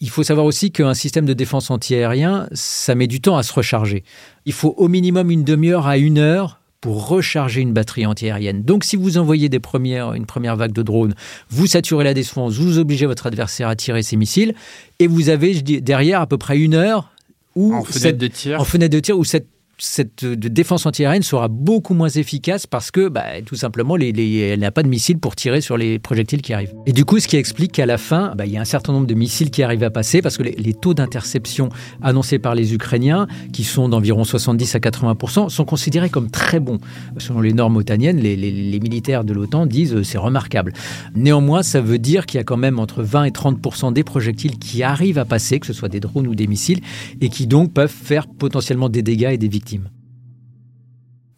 Il 0.00 0.10
faut 0.10 0.22
savoir 0.22 0.46
aussi 0.46 0.70
qu'un 0.70 0.94
système 0.94 1.24
de 1.24 1.32
défense 1.32 1.70
antiaérien, 1.70 2.48
ça 2.52 2.94
met 2.94 3.06
du 3.06 3.20
temps 3.20 3.36
à 3.36 3.42
se 3.42 3.52
recharger. 3.52 4.04
Il 4.44 4.52
faut 4.52 4.74
au 4.76 4.88
minimum 4.88 5.30
une 5.30 5.42
demi-heure 5.42 5.86
à 5.86 5.96
une 5.96 6.18
heure 6.18 6.60
pour 6.80 7.08
recharger 7.08 7.60
une 7.60 7.72
batterie 7.72 8.06
antiaérienne. 8.06 8.62
Donc 8.62 8.84
si 8.84 8.96
vous 8.96 9.18
envoyez 9.18 9.48
des 9.48 9.60
premières, 9.60 10.14
une 10.14 10.26
première 10.26 10.56
vague 10.56 10.72
de 10.72 10.82
drones, 10.82 11.14
vous 11.48 11.66
saturez 11.66 12.04
la 12.04 12.14
défense, 12.14 12.54
vous 12.54 12.78
obligez 12.78 13.06
votre 13.06 13.26
adversaire 13.26 13.68
à 13.68 13.76
tirer 13.76 14.02
ses 14.02 14.16
missiles, 14.16 14.54
et 14.98 15.06
vous 15.06 15.28
avez 15.28 15.60
derrière 15.62 16.20
à 16.20 16.26
peu 16.26 16.38
près 16.38 16.58
une 16.58 16.74
heure 16.74 17.10
où 17.54 17.74
en 17.74 17.84
fenêtre 17.84 18.18
de 18.18 18.26
tir, 18.26 18.60
en 18.60 18.64
fenêtre 18.64 18.92
de 18.92 19.00
tir 19.00 19.18
où 19.18 19.24
cette 19.24 19.48
cette 19.78 20.24
euh, 20.24 20.36
défense 20.36 20.86
antiaérienne 20.86 21.22
sera 21.22 21.48
beaucoup 21.48 21.94
moins 21.94 22.08
efficace 22.08 22.66
parce 22.66 22.90
que, 22.90 23.08
bah, 23.08 23.42
tout 23.44 23.56
simplement, 23.56 23.96
elle 23.96 24.58
n'a 24.58 24.70
pas 24.70 24.82
de 24.82 24.88
missiles 24.88 25.18
pour 25.18 25.36
tirer 25.36 25.60
sur 25.60 25.76
les 25.76 25.98
projectiles 25.98 26.40
qui 26.40 26.52
arrivent. 26.52 26.72
Et 26.86 26.92
du 26.92 27.04
coup, 27.04 27.18
ce 27.18 27.28
qui 27.28 27.36
explique 27.36 27.72
qu'à 27.72 27.86
la 27.86 27.98
fin, 27.98 28.34
bah, 28.36 28.46
il 28.46 28.52
y 28.52 28.56
a 28.56 28.60
un 28.60 28.66
certain 28.66 28.92
nombre 28.92 29.06
de 29.06 29.14
missiles 29.14 29.50
qui 29.50 29.62
arrivent 29.62 29.82
à 29.82 29.90
passer 29.90 30.22
parce 30.22 30.38
que 30.38 30.42
les, 30.42 30.74
taux 30.74 30.94
d'interception 30.94 31.68
annoncés 32.02 32.38
par 32.38 32.54
les 32.54 32.74
Ukrainiens, 32.74 33.26
qui 33.52 33.64
sont 33.64 33.88
d'environ 33.88 34.24
70 34.24 34.74
à 34.74 34.80
80 34.80 35.48
sont 35.48 35.64
considérés 35.64 36.10
comme 36.10 36.30
très 36.30 36.60
bons. 36.60 36.78
Selon 37.18 37.40
les 37.40 37.52
normes 37.52 37.76
otaniennes, 37.76 38.18
les, 38.18 38.36
les 38.36 38.80
militaires 38.80 39.24
de 39.24 39.32
l'OTAN 39.32 39.66
disent 39.66 39.94
euh, 39.94 40.02
c'est 40.02 40.18
remarquable. 40.18 40.72
Néanmoins, 41.14 41.62
ça 41.62 41.80
veut 41.80 41.98
dire 41.98 42.26
qu'il 42.26 42.38
y 42.38 42.40
a 42.40 42.44
quand 42.44 42.56
même 42.56 42.78
entre 42.78 43.02
20 43.02 43.24
et 43.24 43.30
30 43.30 43.92
des 43.92 44.04
projectiles 44.04 44.58
qui 44.58 44.82
arrivent 44.82 45.18
à 45.18 45.24
passer, 45.24 45.60
que 45.60 45.66
ce 45.66 45.72
soit 45.72 45.88
des 45.88 46.00
drones 46.00 46.26
ou 46.26 46.34
des 46.34 46.46
missiles, 46.46 46.80
et 47.20 47.28
qui 47.28 47.46
donc 47.46 47.72
peuvent 47.72 47.90
faire 47.90 48.26
potentiellement 48.26 48.88
des 48.88 49.02
dégâts 49.02 49.30
et 49.32 49.38
des 49.38 49.48
victimes. 49.48 49.65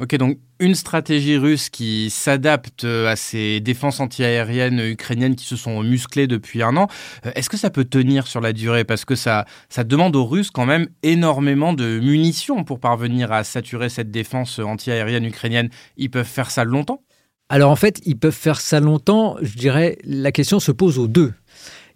Ok, 0.00 0.14
donc 0.14 0.38
une 0.60 0.76
stratégie 0.76 1.36
russe 1.36 1.70
qui 1.70 2.08
s'adapte 2.10 2.84
à 2.84 3.16
ces 3.16 3.58
défenses 3.58 3.98
antiaériennes 3.98 4.78
ukrainiennes 4.78 5.34
qui 5.34 5.44
se 5.44 5.56
sont 5.56 5.82
musclées 5.82 6.28
depuis 6.28 6.62
un 6.62 6.76
an. 6.76 6.86
Euh, 7.26 7.32
est-ce 7.34 7.50
que 7.50 7.56
ça 7.56 7.70
peut 7.70 7.84
tenir 7.84 8.28
sur 8.28 8.40
la 8.40 8.52
durée? 8.52 8.84
Parce 8.84 9.04
que 9.04 9.16
ça, 9.16 9.44
ça 9.68 9.82
demande 9.82 10.14
aux 10.14 10.24
Russes 10.24 10.52
quand 10.52 10.66
même 10.66 10.86
énormément 11.02 11.72
de 11.72 11.98
munitions 11.98 12.62
pour 12.62 12.78
parvenir 12.78 13.32
à 13.32 13.42
saturer 13.42 13.88
cette 13.88 14.12
défense 14.12 14.60
antiaérienne 14.60 15.24
ukrainienne. 15.24 15.68
Ils 15.96 16.10
peuvent 16.10 16.24
faire 16.24 16.52
ça 16.52 16.62
longtemps? 16.62 17.02
Alors 17.48 17.70
en 17.70 17.76
fait, 17.76 18.00
ils 18.04 18.18
peuvent 18.18 18.30
faire 18.30 18.60
ça 18.60 18.78
longtemps. 18.78 19.36
Je 19.40 19.56
dirais, 19.56 19.98
la 20.04 20.32
question 20.32 20.60
se 20.60 20.70
pose 20.70 20.98
aux 20.98 21.08
deux. 21.08 21.32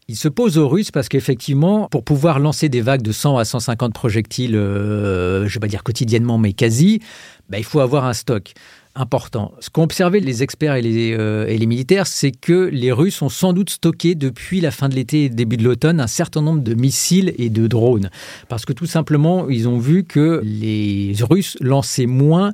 Il 0.08 0.16
se 0.16 0.28
pose 0.28 0.58
aux 0.58 0.68
Russes 0.68 0.90
parce 0.90 1.08
qu'effectivement, 1.08 1.88
pour 1.88 2.02
pouvoir 2.04 2.40
lancer 2.40 2.68
des 2.68 2.80
vagues 2.80 3.02
de 3.02 3.12
100 3.12 3.38
à 3.38 3.44
150 3.44 3.94
projectiles, 3.94 4.56
euh, 4.56 5.40
je 5.40 5.44
ne 5.44 5.48
vais 5.54 5.60
pas 5.60 5.68
dire 5.68 5.84
quotidiennement, 5.84 6.38
mais 6.38 6.52
quasi, 6.52 7.00
bah, 7.48 7.58
il 7.58 7.64
faut 7.64 7.80
avoir 7.80 8.04
un 8.04 8.12
stock 8.12 8.52
important. 8.94 9.52
Ce 9.60 9.70
qu'ont 9.70 9.84
observé 9.84 10.20
les 10.20 10.42
experts 10.42 10.74
et 10.74 10.82
les, 10.82 11.16
euh, 11.16 11.46
et 11.46 11.56
les 11.56 11.66
militaires, 11.66 12.06
c'est 12.06 12.32
que 12.32 12.68
les 12.72 12.92
Russes 12.92 13.22
ont 13.22 13.28
sans 13.28 13.52
doute 13.52 13.70
stocké 13.70 14.14
depuis 14.14 14.60
la 14.60 14.70
fin 14.70 14.88
de 14.88 14.94
l'été 14.94 15.24
et 15.24 15.28
début 15.28 15.56
de 15.56 15.64
l'automne 15.64 16.00
un 16.00 16.06
certain 16.06 16.42
nombre 16.42 16.62
de 16.62 16.74
missiles 16.74 17.32
et 17.38 17.48
de 17.48 17.66
drones. 17.66 18.10
Parce 18.48 18.64
que 18.64 18.72
tout 18.72 18.86
simplement, 18.86 19.48
ils 19.48 19.68
ont 19.68 19.78
vu 19.78 20.04
que 20.04 20.42
les 20.44 21.14
Russes 21.22 21.56
lançaient 21.60 22.06
moins 22.06 22.52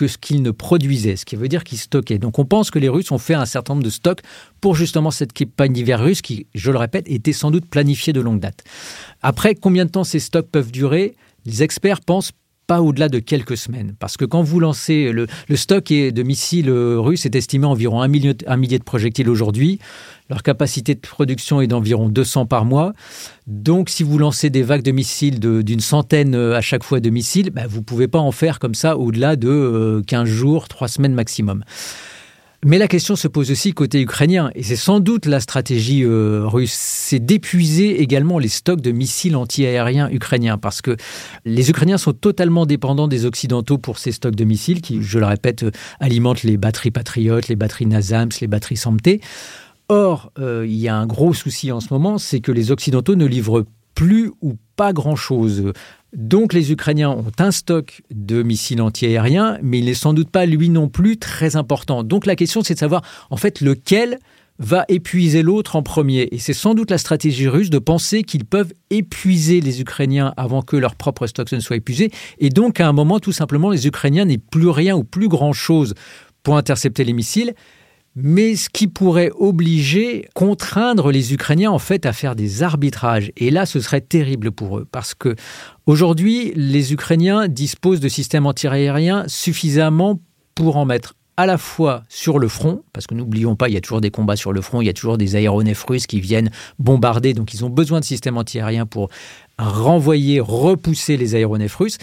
que 0.00 0.08
ce 0.08 0.16
qu'ils 0.16 0.40
ne 0.40 0.50
produisaient, 0.50 1.16
ce 1.16 1.26
qui 1.26 1.36
veut 1.36 1.48
dire 1.48 1.62
qu'ils 1.62 1.76
stockaient. 1.76 2.18
Donc 2.18 2.38
on 2.38 2.46
pense 2.46 2.70
que 2.70 2.78
les 2.78 2.88
Russes 2.88 3.12
ont 3.12 3.18
fait 3.18 3.34
un 3.34 3.44
certain 3.44 3.74
nombre 3.74 3.84
de 3.84 3.90
stocks 3.90 4.20
pour 4.62 4.74
justement 4.74 5.10
cette 5.10 5.34
campagne 5.36 5.74
d'hiver 5.74 6.02
russe 6.02 6.22
qui, 6.22 6.46
je 6.54 6.70
le 6.70 6.78
répète, 6.78 7.04
était 7.06 7.34
sans 7.34 7.50
doute 7.50 7.66
planifiée 7.68 8.14
de 8.14 8.22
longue 8.22 8.40
date. 8.40 8.64
Après, 9.20 9.54
combien 9.54 9.84
de 9.84 9.90
temps 9.90 10.04
ces 10.04 10.18
stocks 10.18 10.48
peuvent 10.50 10.72
durer? 10.72 11.16
Les 11.44 11.62
experts 11.62 12.00
pensent 12.00 12.32
pas 12.66 12.82
au-delà 12.82 13.08
de 13.08 13.18
quelques 13.18 13.56
semaines. 13.56 13.94
Parce 13.98 14.16
que 14.16 14.24
quand 14.24 14.42
vous 14.42 14.60
lancez, 14.60 15.12
le, 15.12 15.26
stock 15.56 15.88
de 15.88 16.22
missiles 16.22 16.70
russes 16.70 17.26
est 17.26 17.34
estimé 17.34 17.66
à 17.66 17.68
environ 17.68 18.00
un 18.00 18.08
millier, 18.08 18.36
un 18.46 18.56
millier 18.56 18.78
de 18.78 18.84
projectiles 18.84 19.28
aujourd'hui. 19.28 19.78
Leur 20.30 20.44
capacité 20.44 20.94
de 20.94 21.00
production 21.00 21.60
est 21.60 21.66
d'environ 21.66 22.08
200 22.08 22.46
par 22.46 22.64
mois. 22.64 22.92
Donc, 23.48 23.90
si 23.90 24.04
vous 24.04 24.16
lancez 24.16 24.48
des 24.48 24.62
vagues 24.62 24.84
de 24.84 24.92
missiles 24.92 25.40
d'une 25.40 25.80
centaine 25.80 26.36
euh, 26.36 26.54
à 26.54 26.60
chaque 26.60 26.84
fois 26.84 27.00
de 27.00 27.10
missiles, 27.10 27.50
bah, 27.50 27.62
vous 27.68 27.78
ne 27.78 27.84
pouvez 27.84 28.06
pas 28.06 28.20
en 28.20 28.30
faire 28.30 28.60
comme 28.60 28.76
ça 28.76 28.96
au-delà 28.96 29.34
de 29.34 30.02
15 30.06 30.22
euh, 30.22 30.32
jours, 30.32 30.68
3 30.68 30.86
semaines 30.86 31.14
maximum. 31.14 31.64
Mais 32.62 32.76
la 32.76 32.88
question 32.88 33.16
se 33.16 33.26
pose 33.26 33.50
aussi 33.50 33.72
côté 33.72 34.02
ukrainien, 34.02 34.50
et 34.54 34.62
c'est 34.62 34.76
sans 34.76 35.00
doute 35.00 35.24
la 35.24 35.40
stratégie 35.40 36.04
euh, 36.04 36.42
russe, 36.44 36.74
c'est 36.74 37.18
d'épuiser 37.18 38.02
également 38.02 38.38
les 38.38 38.48
stocks 38.48 38.82
de 38.82 38.92
missiles 38.92 39.34
antiaériens 39.34 40.10
ukrainiens, 40.10 40.58
parce 40.58 40.82
que 40.82 40.94
les 41.46 41.70
Ukrainiens 41.70 41.96
sont 41.96 42.12
totalement 42.12 42.66
dépendants 42.66 43.08
des 43.08 43.24
Occidentaux 43.24 43.78
pour 43.78 43.96
ces 43.96 44.12
stocks 44.12 44.36
de 44.36 44.44
missiles, 44.44 44.82
qui, 44.82 45.02
je 45.02 45.18
le 45.18 45.24
répète, 45.24 45.62
euh, 45.62 45.70
alimentent 46.00 46.42
les 46.42 46.58
batteries 46.58 46.90
Patriot, 46.90 47.40
les 47.48 47.56
batteries 47.56 47.86
Nasams, 47.86 48.28
les 48.42 48.46
batteries 48.46 48.76
Samte. 48.76 49.08
Or, 49.88 50.30
euh, 50.38 50.66
il 50.68 50.76
y 50.76 50.88
a 50.88 50.96
un 50.96 51.06
gros 51.06 51.32
souci 51.32 51.72
en 51.72 51.80
ce 51.80 51.88
moment, 51.90 52.18
c'est 52.18 52.40
que 52.40 52.52
les 52.52 52.72
Occidentaux 52.72 53.16
ne 53.16 53.24
livrent 53.24 53.64
plus 53.94 54.32
ou 54.42 54.56
pas 54.76 54.92
grand-chose 54.92 55.72
donc 56.14 56.52
les 56.52 56.72
Ukrainiens 56.72 57.10
ont 57.10 57.32
un 57.38 57.50
stock 57.50 58.02
de 58.10 58.42
missiles 58.42 58.82
antiaériens, 58.82 59.58
mais 59.62 59.78
il 59.78 59.84
n'est 59.84 59.94
sans 59.94 60.12
doute 60.12 60.30
pas 60.30 60.46
lui 60.46 60.68
non 60.68 60.88
plus 60.88 61.18
très 61.18 61.56
important. 61.56 62.02
Donc 62.02 62.26
la 62.26 62.36
question 62.36 62.62
c'est 62.62 62.74
de 62.74 62.78
savoir 62.78 63.02
en 63.30 63.36
fait 63.36 63.60
lequel 63.60 64.18
va 64.58 64.84
épuiser 64.88 65.42
l'autre 65.42 65.76
en 65.76 65.82
premier. 65.82 66.28
Et 66.32 66.38
c'est 66.38 66.52
sans 66.52 66.74
doute 66.74 66.90
la 66.90 66.98
stratégie 66.98 67.48
russe 67.48 67.70
de 67.70 67.78
penser 67.78 68.22
qu'ils 68.22 68.44
peuvent 68.44 68.72
épuiser 68.90 69.60
les 69.60 69.80
Ukrainiens 69.80 70.34
avant 70.36 70.60
que 70.60 70.76
leur 70.76 70.96
propre 70.96 71.26
stock 71.26 71.50
ne 71.52 71.60
soit 71.60 71.76
épuisé. 71.76 72.10
Et 72.38 72.50
donc 72.50 72.78
à 72.78 72.86
un 72.86 72.92
moment 72.92 73.20
tout 73.20 73.32
simplement 73.32 73.70
les 73.70 73.86
Ukrainiens 73.86 74.26
n'aient 74.26 74.38
plus 74.38 74.68
rien 74.68 74.96
ou 74.96 75.04
plus 75.04 75.28
grand-chose 75.28 75.94
pour 76.42 76.56
intercepter 76.56 77.04
les 77.04 77.12
missiles 77.12 77.54
mais 78.22 78.56
ce 78.56 78.68
qui 78.68 78.86
pourrait 78.86 79.30
obliger, 79.38 80.28
contraindre 80.34 81.10
les 81.10 81.32
Ukrainiens 81.32 81.70
en 81.70 81.78
fait 81.78 82.06
à 82.06 82.12
faire 82.12 82.36
des 82.36 82.62
arbitrages. 82.62 83.32
Et 83.36 83.50
là, 83.50 83.66
ce 83.66 83.80
serait 83.80 84.00
terrible 84.00 84.52
pour 84.52 84.78
eux, 84.78 84.86
parce 84.90 85.14
que 85.14 85.34
aujourd'hui, 85.86 86.52
les 86.54 86.92
Ukrainiens 86.92 87.48
disposent 87.48 88.00
de 88.00 88.08
systèmes 88.08 88.46
antiaériens 88.46 89.24
suffisamment 89.26 90.20
pour 90.54 90.76
en 90.76 90.84
mettre 90.84 91.14
à 91.36 91.46
la 91.46 91.56
fois 91.56 92.02
sur 92.10 92.38
le 92.38 92.48
front, 92.48 92.82
parce 92.92 93.06
que 93.06 93.14
n'oublions 93.14 93.56
pas, 93.56 93.68
il 93.70 93.74
y 93.74 93.78
a 93.78 93.80
toujours 93.80 94.02
des 94.02 94.10
combats 94.10 94.36
sur 94.36 94.52
le 94.52 94.60
front, 94.60 94.82
il 94.82 94.86
y 94.86 94.90
a 94.90 94.92
toujours 94.92 95.16
des 95.16 95.36
aéronefs 95.36 95.84
russes 95.84 96.06
qui 96.06 96.20
viennent 96.20 96.50
bombarder, 96.78 97.32
donc 97.32 97.54
ils 97.54 97.64
ont 97.64 97.70
besoin 97.70 98.00
de 98.00 98.04
systèmes 98.04 98.36
antiaériens 98.36 98.84
pour 98.84 99.08
renvoyer, 99.58 100.38
repousser 100.40 101.16
les 101.16 101.34
aéronefs 101.34 101.76
russes 101.76 101.98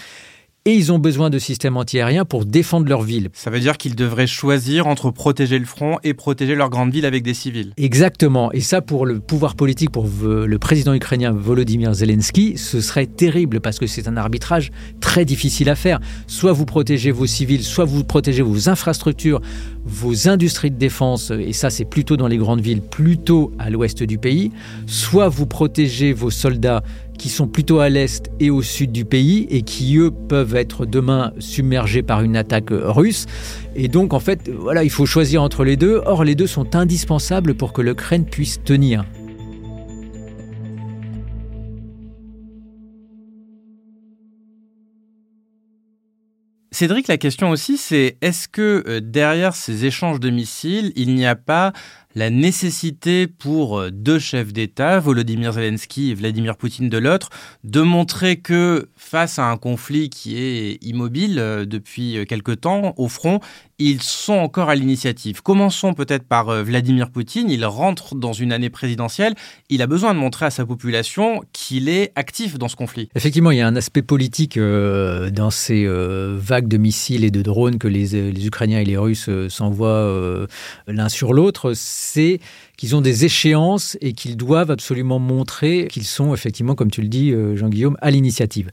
et 0.68 0.74
ils 0.74 0.92
ont 0.92 0.98
besoin 0.98 1.30
de 1.30 1.38
systèmes 1.38 1.78
antiaériens 1.78 2.26
pour 2.26 2.44
défendre 2.44 2.90
leur 2.90 3.00
ville. 3.00 3.30
Ça 3.32 3.48
veut 3.48 3.58
dire 3.58 3.78
qu'ils 3.78 3.96
devraient 3.96 4.26
choisir 4.26 4.86
entre 4.86 5.10
protéger 5.10 5.58
le 5.58 5.64
front 5.64 5.96
et 6.04 6.12
protéger 6.12 6.54
leur 6.54 6.68
grande 6.68 6.92
ville 6.92 7.06
avec 7.06 7.22
des 7.22 7.32
civils. 7.32 7.72
Exactement. 7.78 8.52
Et 8.52 8.60
ça, 8.60 8.82
pour 8.82 9.06
le 9.06 9.18
pouvoir 9.18 9.54
politique, 9.54 9.90
pour 9.90 10.06
le 10.22 10.58
président 10.58 10.92
ukrainien 10.92 11.32
Volodymyr 11.32 11.94
Zelensky, 11.94 12.58
ce 12.58 12.82
serait 12.82 13.06
terrible 13.06 13.60
parce 13.60 13.78
que 13.78 13.86
c'est 13.86 14.08
un 14.08 14.18
arbitrage 14.18 14.70
très 15.00 15.24
difficile 15.24 15.70
à 15.70 15.74
faire. 15.74 16.00
Soit 16.26 16.52
vous 16.52 16.66
protégez 16.66 17.12
vos 17.12 17.26
civils, 17.26 17.64
soit 17.64 17.86
vous 17.86 18.04
protégez 18.04 18.42
vos 18.42 18.68
infrastructures, 18.68 19.40
vos 19.88 20.28
industries 20.28 20.70
de 20.70 20.76
défense, 20.76 21.32
et 21.32 21.52
ça 21.52 21.70
c'est 21.70 21.84
plutôt 21.84 22.16
dans 22.16 22.28
les 22.28 22.36
grandes 22.36 22.60
villes, 22.60 22.82
plutôt 22.82 23.52
à 23.58 23.70
l'ouest 23.70 24.02
du 24.02 24.18
pays, 24.18 24.52
soit 24.86 25.28
vous 25.28 25.46
protégez 25.46 26.12
vos 26.12 26.30
soldats 26.30 26.82
qui 27.18 27.28
sont 27.30 27.48
plutôt 27.48 27.80
à 27.80 27.88
l'est 27.88 28.30
et 28.38 28.50
au 28.50 28.62
sud 28.62 28.92
du 28.92 29.04
pays 29.04 29.46
et 29.50 29.62
qui, 29.62 29.96
eux, 29.96 30.10
peuvent 30.10 30.54
être 30.54 30.86
demain 30.86 31.32
submergés 31.40 32.02
par 32.02 32.22
une 32.22 32.36
attaque 32.36 32.68
russe. 32.70 33.26
Et 33.74 33.88
donc, 33.88 34.14
en 34.14 34.20
fait, 34.20 34.48
voilà, 34.48 34.84
il 34.84 34.90
faut 34.90 35.06
choisir 35.06 35.42
entre 35.42 35.64
les 35.64 35.76
deux. 35.76 36.00
Or, 36.06 36.22
les 36.22 36.36
deux 36.36 36.46
sont 36.46 36.76
indispensables 36.76 37.54
pour 37.54 37.72
que 37.72 37.82
l'Ukraine 37.82 38.24
puisse 38.24 38.62
tenir. 38.62 39.04
Cédric, 46.78 47.08
la 47.08 47.16
question 47.16 47.50
aussi, 47.50 47.76
c'est 47.76 48.18
est-ce 48.20 48.46
que 48.46 48.84
euh, 48.86 49.00
derrière 49.00 49.56
ces 49.56 49.84
échanges 49.84 50.20
de 50.20 50.30
missiles, 50.30 50.92
il 50.94 51.12
n'y 51.16 51.26
a 51.26 51.34
pas 51.34 51.72
la 52.18 52.30
nécessité 52.30 53.28
pour 53.28 53.78
euh, 53.78 53.90
deux 53.92 54.18
chefs 54.18 54.52
d'État, 54.52 54.98
Volodymyr 54.98 55.52
Zelensky 55.52 56.10
et 56.10 56.14
Vladimir 56.14 56.56
Poutine 56.56 56.88
de 56.88 56.98
l'autre, 56.98 57.30
de 57.62 57.80
montrer 57.80 58.38
que 58.40 58.88
face 58.96 59.38
à 59.38 59.44
un 59.44 59.56
conflit 59.56 60.10
qui 60.10 60.36
est 60.36 60.84
immobile 60.84 61.38
euh, 61.38 61.64
depuis 61.64 62.26
quelque 62.26 62.50
temps 62.50 62.92
au 62.96 63.08
front, 63.08 63.38
ils 63.78 64.02
sont 64.02 64.34
encore 64.34 64.70
à 64.70 64.74
l'initiative. 64.74 65.40
Commençons 65.42 65.94
peut-être 65.94 66.24
par 66.24 66.48
euh, 66.48 66.62
Vladimir 66.64 67.10
Poutine. 67.10 67.48
Il 67.48 67.64
rentre 67.64 68.16
dans 68.16 68.32
une 68.32 68.52
année 68.52 68.70
présidentielle. 68.70 69.34
Il 69.68 69.82
a 69.82 69.86
besoin 69.86 70.14
de 70.14 70.18
montrer 70.18 70.46
à 70.46 70.50
sa 70.50 70.66
population 70.66 71.42
qu'il 71.52 71.88
est 71.88 72.10
actif 72.16 72.58
dans 72.58 72.66
ce 72.66 72.74
conflit. 72.74 73.08
Effectivement, 73.14 73.52
il 73.52 73.58
y 73.58 73.60
a 73.60 73.68
un 73.68 73.76
aspect 73.76 74.02
politique 74.02 74.56
euh, 74.56 75.30
dans 75.30 75.50
ces 75.50 75.84
euh, 75.86 76.36
vagues 76.36 76.66
de 76.66 76.76
missiles 76.76 77.24
et 77.24 77.30
de 77.30 77.40
drones 77.40 77.78
que 77.78 77.86
les 77.86 78.16
Ukrainiens 78.44 78.80
et 78.80 78.84
les 78.84 78.96
Russes 78.96 79.30
s'envoient 79.48 80.46
l'un 80.86 81.08
sur 81.08 81.32
l'autre. 81.32 81.72
C'est 82.12 82.40
qu'ils 82.76 82.96
ont 82.96 83.00
des 83.00 83.24
échéances 83.24 83.96
et 84.00 84.12
qu'ils 84.12 84.36
doivent 84.36 84.70
absolument 84.70 85.18
montrer 85.18 85.88
qu'ils 85.90 86.04
sont 86.04 86.34
effectivement, 86.34 86.74
comme 86.74 86.90
tu 86.90 87.02
le 87.02 87.08
dis, 87.08 87.34
Jean-Guillaume, 87.54 87.96
à 88.00 88.10
l'initiative. 88.10 88.70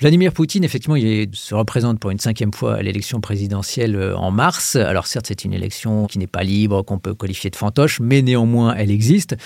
Vladimir 0.00 0.32
Poutine, 0.32 0.64
effectivement, 0.64 0.96
il 0.96 1.28
se 1.34 1.54
représente 1.54 2.00
pour 2.00 2.10
une 2.10 2.18
cinquième 2.18 2.54
fois 2.54 2.76
à 2.76 2.82
l'élection 2.82 3.20
présidentielle 3.20 3.96
euh, 3.96 4.16
en 4.16 4.30
mars. 4.30 4.76
Alors 4.76 5.06
certes, 5.06 5.26
c'est 5.28 5.44
une 5.44 5.52
élection 5.52 6.06
qui 6.06 6.18
n'est 6.18 6.26
pas 6.26 6.42
libre, 6.42 6.80
qu'on 6.80 6.98
peut 6.98 7.14
qualifier 7.14 7.50
de 7.50 7.56
fantoche, 7.56 8.00
mais 8.00 8.22
néanmoins, 8.22 8.74
elle 8.74 8.90
existe. 8.90 9.36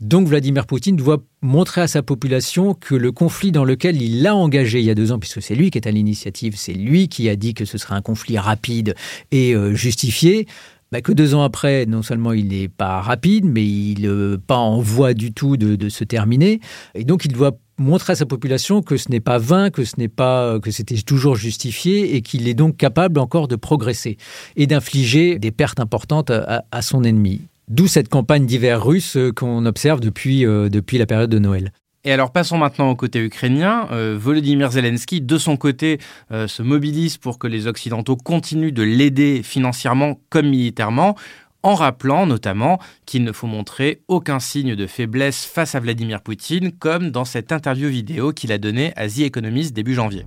Donc 0.00 0.28
Vladimir 0.28 0.66
Poutine 0.66 0.94
doit 0.94 1.20
montrer 1.42 1.80
à 1.80 1.88
sa 1.88 2.04
population 2.04 2.74
que 2.74 2.94
le 2.94 3.10
conflit 3.10 3.50
dans 3.50 3.64
lequel 3.64 4.00
il 4.00 4.22
l'a 4.22 4.36
engagé 4.36 4.78
il 4.78 4.84
y 4.84 4.90
a 4.90 4.94
deux 4.94 5.10
ans, 5.10 5.18
puisque 5.18 5.42
c'est 5.42 5.56
lui 5.56 5.72
qui 5.72 5.78
est 5.78 5.88
à 5.88 5.90
l'initiative, 5.90 6.54
c'est 6.56 6.74
lui 6.74 7.08
qui 7.08 7.28
a 7.28 7.34
dit 7.34 7.52
que 7.52 7.64
ce 7.64 7.76
serait 7.76 7.96
un 7.96 8.02
conflit 8.02 8.38
rapide 8.38 8.94
et 9.32 9.52
euh, 9.52 9.74
justifié, 9.74 10.46
bah, 10.94 11.00
que 11.00 11.10
deux 11.10 11.34
ans 11.34 11.42
après, 11.42 11.86
non 11.86 12.02
seulement 12.02 12.32
il 12.32 12.46
n'est 12.50 12.68
pas 12.68 13.00
rapide, 13.00 13.46
mais 13.46 13.66
il 13.66 14.02
n'est 14.02 14.06
euh, 14.06 14.38
pas 14.38 14.58
en 14.58 14.78
voie 14.78 15.12
du 15.12 15.32
tout 15.32 15.56
de, 15.56 15.88
se 15.88 16.04
terminer. 16.04 16.60
Et 16.94 17.02
donc 17.02 17.24
il 17.24 17.32
doit 17.32 17.58
montrer 17.78 18.12
à 18.12 18.14
sa 18.14 18.26
population 18.26 18.80
que 18.80 18.96
ce 18.96 19.10
n'est 19.10 19.18
pas 19.18 19.38
vain, 19.38 19.70
que 19.70 19.84
ce 19.84 19.94
n'est 19.98 20.06
pas 20.06 20.60
que 20.60 20.70
c'était 20.70 20.94
toujours 21.02 21.34
justifié 21.34 22.14
et 22.14 22.22
qu'il 22.22 22.46
est 22.46 22.54
donc 22.54 22.76
capable 22.76 23.18
encore 23.18 23.48
de 23.48 23.56
progresser 23.56 24.18
et 24.54 24.68
d'infliger 24.68 25.40
des 25.40 25.50
pertes 25.50 25.80
importantes 25.80 26.30
à, 26.30 26.82
son 26.82 27.02
ennemi. 27.02 27.40
D'où 27.66 27.88
cette 27.88 28.08
campagne 28.08 28.46
d'hiver 28.46 28.80
russe 28.84 29.18
qu'on 29.34 29.66
observe 29.66 29.98
depuis, 29.98 30.46
euh, 30.46 30.68
depuis 30.68 30.98
la 30.98 31.06
période 31.06 31.30
de 31.30 31.40
Noël. 31.40 31.72
Et 32.04 32.12
alors 32.12 32.32
passons 32.32 32.58
maintenant 32.58 32.90
au 32.90 32.96
côté 32.96 33.18
ukrainien. 33.18 33.88
Euh, 33.90 34.16
Volodymyr 34.18 34.70
Zelensky, 34.70 35.22
de 35.22 35.38
son 35.38 35.56
côté, 35.56 35.98
euh, 36.32 36.46
se 36.46 36.62
mobilise 36.62 37.16
pour 37.16 37.38
que 37.38 37.46
les 37.46 37.66
Occidentaux 37.66 38.16
continuent 38.16 38.72
de 38.72 38.82
l'aider 38.82 39.42
financièrement 39.42 40.20
comme 40.28 40.48
militairement 40.48 41.16
en 41.62 41.74
rappelant 41.74 42.26
notamment 42.26 42.78
qu'il 43.06 43.24
ne 43.24 43.32
faut 43.32 43.46
montrer 43.46 44.02
aucun 44.06 44.38
signe 44.38 44.76
de 44.76 44.86
faiblesse 44.86 45.46
face 45.46 45.74
à 45.74 45.80
Vladimir 45.80 46.20
Poutine, 46.20 46.72
comme 46.72 47.10
dans 47.10 47.24
cette 47.24 47.52
interview 47.52 47.88
vidéo 47.88 48.32
qu'il 48.32 48.52
a 48.52 48.58
donnée 48.58 48.92
à 48.96 49.08
The 49.08 49.20
Economist 49.20 49.72
début 49.72 49.94
janvier. 49.94 50.26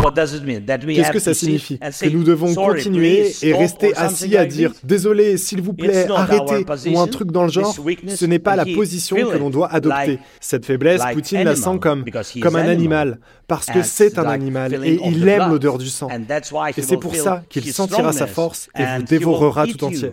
Qu'est-ce 0.00 1.12
que 1.12 1.18
ça 1.18 1.34
signifie? 1.34 1.78
Que 1.78 2.08
nous 2.08 2.24
devons 2.24 2.54
continuer 2.54 3.32
et 3.42 3.54
rester 3.54 3.96
assis 3.96 4.36
à 4.36 4.46
dire 4.46 4.72
désolé, 4.82 5.36
s'il 5.36 5.62
vous 5.62 5.72
plaît, 5.72 6.06
arrêtez 6.10 6.64
ou 6.90 6.98
un 6.98 7.06
truc 7.06 7.30
dans 7.30 7.44
le 7.44 7.50
genre 7.50 7.74
Ce 8.08 8.24
n'est 8.26 8.38
pas 8.38 8.56
la 8.56 8.64
position 8.64 9.16
que 9.16 9.36
l'on 9.36 9.50
doit 9.50 9.72
adopter. 9.72 10.18
Cette 10.40 10.64
faiblesse, 10.64 11.02
Poutine 11.12 11.44
la 11.44 11.56
sent 11.56 11.78
comme, 11.80 12.04
comme 12.40 12.56
un 12.56 12.68
animal, 12.68 13.18
parce 13.46 13.66
que 13.66 13.82
c'est 13.82 14.18
un 14.18 14.26
animal 14.26 14.74
et 14.84 15.00
il 15.04 15.26
aime 15.28 15.50
l'odeur 15.50 15.78
du 15.78 15.88
sang. 15.88 16.08
Et 16.76 16.82
c'est 16.82 16.96
pour 16.96 17.14
ça 17.14 17.42
qu'il 17.48 17.72
sentira 17.72 18.12
sa 18.12 18.26
force 18.26 18.68
et 18.78 18.84
vous 18.98 19.02
dévorera 19.04 19.66
tout 19.66 19.84
entier. 19.84 20.12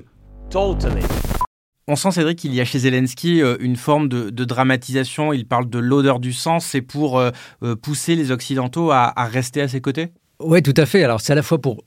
On 1.89 1.95
sent, 1.95 2.11
Cédric, 2.11 2.39
qu'il 2.39 2.53
y 2.53 2.59
a 2.59 2.65
chez 2.65 2.79
Zelensky 2.79 3.41
euh, 3.41 3.55
une 3.61 3.77
forme 3.77 4.09
de, 4.09 4.43
dramatisation. 4.43 5.31
Il 5.31 5.47
parle 5.47 5.69
de 5.69 5.79
l'odeur 5.79 6.19
du 6.19 6.33
sang. 6.33 6.59
C'est 6.59 6.81
pour 6.81 7.17
euh, 7.17 7.31
euh, 7.63 7.77
pousser 7.77 8.15
les 8.15 8.31
Occidentaux 8.31 8.91
à, 8.91 9.13
rester 9.31 9.61
à 9.61 9.69
ses 9.69 9.79
côtés? 9.79 10.09
Oui, 10.41 10.61
tout 10.61 10.73
à 10.75 10.85
fait. 10.85 11.05
Alors, 11.05 11.21
c'est 11.21 11.31
à 11.31 11.35
la 11.35 11.43
fois 11.43 11.61
pour 11.61 11.85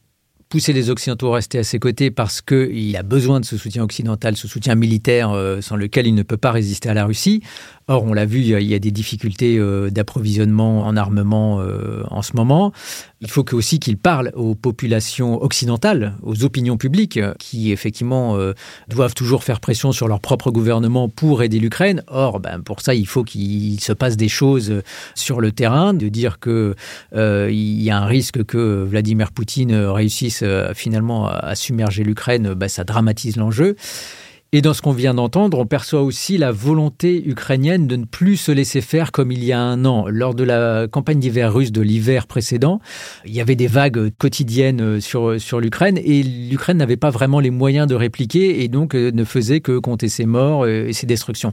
pousser 0.49 0.73
les 0.73 0.89
Occidentaux 0.89 1.33
à 1.33 1.35
rester 1.35 1.59
à 1.59 1.65
ses 1.65 1.79
côtés 1.79 2.11
parce 2.11 2.41
qu'il 2.41 2.97
a 2.97 3.03
besoin 3.03 3.41
de 3.41 3.45
ce 3.45 3.59
soutien 3.59 3.85
occidental, 3.85 4.37
ce 4.37 4.49
soutien 4.49 4.75
militaire 4.75 5.33
sans 5.61 5.77
lequel 5.77 6.09
il 6.09 6.15
ne 6.17 6.25
peut 6.25 6.37
pas 6.37 6.51
résister 6.51 6.89
à 6.89 6.95
la 6.95 7.05
Russie. 7.05 7.41
Or, 7.91 8.05
on 8.05 8.13
l'a 8.13 8.25
vu, 8.25 8.39
il 8.39 8.63
y 8.69 8.75
a 8.75 8.79
des 8.79 8.93
difficultés 8.93 9.59
euh, 9.59 9.91
d'approvisionnement 9.91 10.87
en 10.87 10.97
armement 10.97 11.61
euh, 11.61 12.05
en 12.09 12.23
ce 12.23 12.37
moment. 12.37 12.73
Il 13.21 13.29
faut 13.29 13.43
que 13.43 13.57
aussi 13.57 13.81
qu'il 13.81 13.97
parle 13.97 14.31
aux 14.37 14.55
populations 14.55 15.43
occidentales, 15.43 16.15
aux 16.23 16.45
opinions 16.45 16.77
publiques, 16.77 17.19
qui 17.41 17.73
effectivement 17.73 18.37
euh, 18.37 18.53
doivent 18.87 19.15
toujours 19.15 19.43
faire 19.43 19.59
pression 19.59 19.91
sur 19.91 20.07
leur 20.07 20.21
propre 20.21 20.53
gouvernement 20.53 21.09
pour 21.09 21.43
aider 21.43 21.59
l'Ukraine. 21.59 22.05
Or, 22.07 22.39
ben, 22.39 22.61
pour 22.61 22.81
ça, 22.81 22.95
il 22.95 23.09
faut 23.09 23.25
qu'il 23.25 23.81
se 23.81 23.93
passe 23.93 24.17
des 24.17 24.29
choses 24.29 24.83
sur 25.17 25.41
le 25.41 25.51
terrain, 25.51 25.93
de 25.93 26.07
dire 26.07 26.39
que 26.39 26.77
il 27.13 27.83
y 27.83 27.91
a 27.91 27.99
un 27.99 28.07
risque 28.07 28.45
que 28.45 28.85
Vladimir 28.85 29.33
Poutine 29.33 29.75
réussisse 29.75 30.45
finalement 30.75 31.27
à 31.27 31.57
submerger 31.57 32.05
l'Ukraine. 32.05 32.55
Ben, 32.55 32.69
ça 32.69 32.85
dramatise 32.85 33.37
l'enjeu. 33.37 33.75
Et 34.53 34.63
dans 34.63 34.75
ce 34.75 34.83
qu'on 34.83 34.91
vient 34.91 35.15
d'entendre, 35.15 35.61
on 35.61 35.65
perçoit 35.65 36.03
aussi 36.03 36.37
la 36.37 36.51
volonté 36.51 37.25
ukrainienne 37.25 37.87
de 37.87 37.95
ne 37.95 38.05
plus 38.05 38.37
se 38.37 38.51
laisser 38.51 38.81
faire 38.81 39.13
comme 39.13 39.31
il 39.31 39.45
y 39.45 39.53
a 39.53 39.61
un 39.61 39.85
an. 39.85 40.07
Lors 40.09 40.35
de 40.35 40.43
la 40.43 40.89
campagne 40.89 41.21
d'hiver 41.21 41.55
russe 41.55 41.71
de 41.71 41.81
l'hiver 41.81 42.27
précédent, 42.27 42.81
il 43.25 43.33
y 43.33 43.41
avait 43.41 43.55
des 43.55 43.69
vagues 43.69 44.11
quotidiennes 44.19 45.01
sur, 45.01 45.41
sur 45.41 45.61
l'Ukraine 45.61 46.01
et 46.03 46.25
l'Ukraine 46.25 46.79
n'avait 46.79 46.97
pas 46.97 47.11
vraiment 47.11 47.39
les 47.39 47.51
moyens 47.51 47.87
de 47.87 47.95
répliquer 47.95 48.65
et 48.65 48.67
donc 48.67 48.97
euh, 48.97 49.13
ne 49.13 49.23
faisait 49.23 49.61
que 49.61 49.79
compter 49.79 50.09
ses 50.09 50.27
morts 50.27 50.65
euh, 50.65 50.89
et 50.89 50.95
ses 50.95 51.07
destructions. 51.07 51.53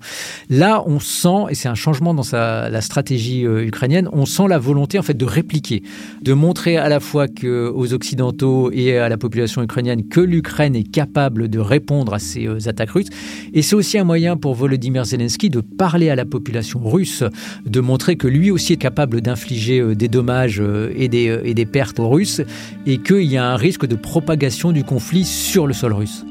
Là, 0.50 0.82
on 0.88 1.00
sent, 1.00 1.52
et 1.52 1.54
c'est 1.54 1.70
un 1.70 1.76
changement 1.76 2.16
dans 2.16 2.24
la 2.34 2.82
stratégie 2.82 3.46
euh, 3.46 3.64
ukrainienne, 3.64 4.10
on 4.12 4.26
sent 4.26 4.48
la 4.50 4.58
volonté 4.58 4.98
en 4.98 5.04
fait 5.04 5.16
de 5.16 5.26
répliquer, 5.26 5.84
de 6.24 6.34
montrer 6.34 6.78
à 6.78 6.90
la 6.90 7.00
fois 7.00 7.28
que, 7.28 7.70
aux 7.70 7.94
Occidentaux 7.94 8.72
et 8.72 8.98
à 8.98 9.08
la 9.08 9.18
population 9.18 9.62
ukrainienne 9.62 10.08
que 10.08 10.20
l'Ukraine 10.20 10.76
est 10.76 10.92
capable 10.92 11.48
de 11.48 11.60
répondre 11.60 12.16
à 12.16 12.18
ces 12.18 12.68
attaques 12.68 12.87
et 13.54 13.62
c'est 13.62 13.76
aussi 13.76 13.98
un 13.98 14.04
moyen 14.04 14.38
pour 14.38 14.54
Volodymyr 14.56 15.06
Zelensky 15.06 15.50
de 15.50 15.62
parler 15.62 16.10
à 16.10 16.16
la 16.16 16.26
population 16.26 16.80
russe, 16.84 17.24
de 17.66 17.80
montrer 17.80 18.16
que 18.16 18.28
lui 18.28 18.52
aussi 18.52 18.74
est 18.74 18.78
capable 18.78 19.22
d'infliger 19.22 19.80
euh, 19.80 19.96
des 19.96 20.08
dommages 20.08 20.60
euh, 20.62 20.92
et 20.96 21.08
des, 21.08 21.30
euh, 21.30 21.42
et 21.44 21.54
des 21.54 21.66
pertes 21.66 22.00
aux 22.00 22.10
Russes, 22.10 22.42
et 22.86 22.98
qu'il 23.00 23.24
y 23.24 23.38
a 23.38 23.46
un 23.46 23.56
risque 23.56 23.86
de 23.86 23.96
propagation 23.96 24.72
du 24.72 24.84
conflit 24.84 25.26
sur 25.26 25.68
le 25.68 25.74
sol 25.74 25.94
russe. 25.94 26.26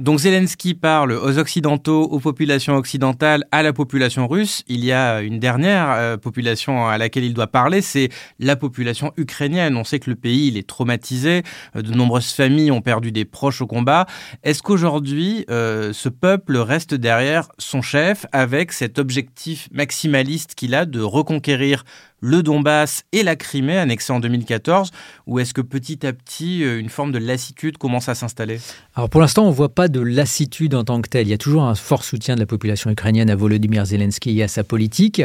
Donc 0.00 0.20
Zelensky 0.20 0.72
parle 0.72 1.12
aux 1.12 1.36
Occidentaux, 1.36 2.04
aux 2.04 2.20
populations 2.20 2.74
occidentales, 2.74 3.44
à 3.52 3.62
la 3.62 3.74
population 3.74 4.26
russe. 4.26 4.64
Il 4.66 4.82
y 4.82 4.92
a 4.92 5.20
une 5.20 5.38
dernière 5.38 5.90
euh, 5.90 6.16
population 6.16 6.88
à 6.88 6.96
laquelle 6.96 7.24
il 7.24 7.34
doit 7.34 7.48
parler, 7.48 7.82
c'est 7.82 8.08
la 8.38 8.56
population 8.56 9.12
ukrainienne. 9.18 9.76
On 9.76 9.84
sait 9.84 9.98
que 9.98 10.08
le 10.08 10.16
pays 10.16 10.48
il 10.48 10.56
est 10.56 10.66
traumatisé, 10.66 11.42
euh, 11.76 11.82
de 11.82 11.92
nombreuses 11.92 12.32
familles 12.32 12.70
ont 12.70 12.80
perdu 12.80 13.12
des 13.12 13.26
proches 13.26 13.60
au 13.60 13.66
combat. 13.66 14.06
Est-ce 14.42 14.62
qu'aujourd'hui, 14.62 15.44
euh, 15.50 15.92
ce 15.92 16.08
peuple 16.08 16.56
reste 16.56 16.94
derrière 16.94 17.48
son 17.58 17.82
chef 17.82 18.24
avec 18.32 18.72
cet 18.72 18.98
objectif 18.98 19.68
maximaliste 19.70 20.54
qu'il 20.54 20.74
a 20.74 20.86
de 20.86 21.02
reconquérir 21.02 21.84
le 22.20 22.42
Donbass 22.42 23.04
et 23.12 23.22
la 23.22 23.36
Crimée 23.36 23.78
annexée 23.78 24.12
en 24.12 24.20
2014 24.20 24.90
ou 25.26 25.38
est-ce 25.38 25.54
que 25.54 25.60
petit 25.60 26.06
à 26.06 26.12
petit 26.12 26.62
euh, 26.62 26.78
une 26.78 26.88
forme 26.88 27.12
de 27.12 27.18
lassitude 27.18 27.78
commence 27.78 28.08
à 28.08 28.14
s'installer? 28.14 28.60
Alors 28.94 29.08
pour 29.08 29.20
l'instant 29.20 29.44
on 29.44 29.50
voit 29.50 29.74
pas 29.74 29.88
de 29.90 30.00
lassitude 30.00 30.74
en 30.74 30.84
tant 30.84 31.00
que 31.00 31.08
telle. 31.08 31.26
Il 31.26 31.30
y 31.30 31.34
a 31.34 31.38
toujours 31.38 31.64
un 31.64 31.74
fort 31.74 32.04
soutien 32.04 32.34
de 32.34 32.40
la 32.40 32.46
population 32.46 32.90
ukrainienne 32.90 33.30
à 33.30 33.36
Volodymyr 33.36 33.84
Zelensky 33.84 34.38
et 34.38 34.42
à 34.42 34.48
sa 34.48 34.64
politique. 34.64 35.22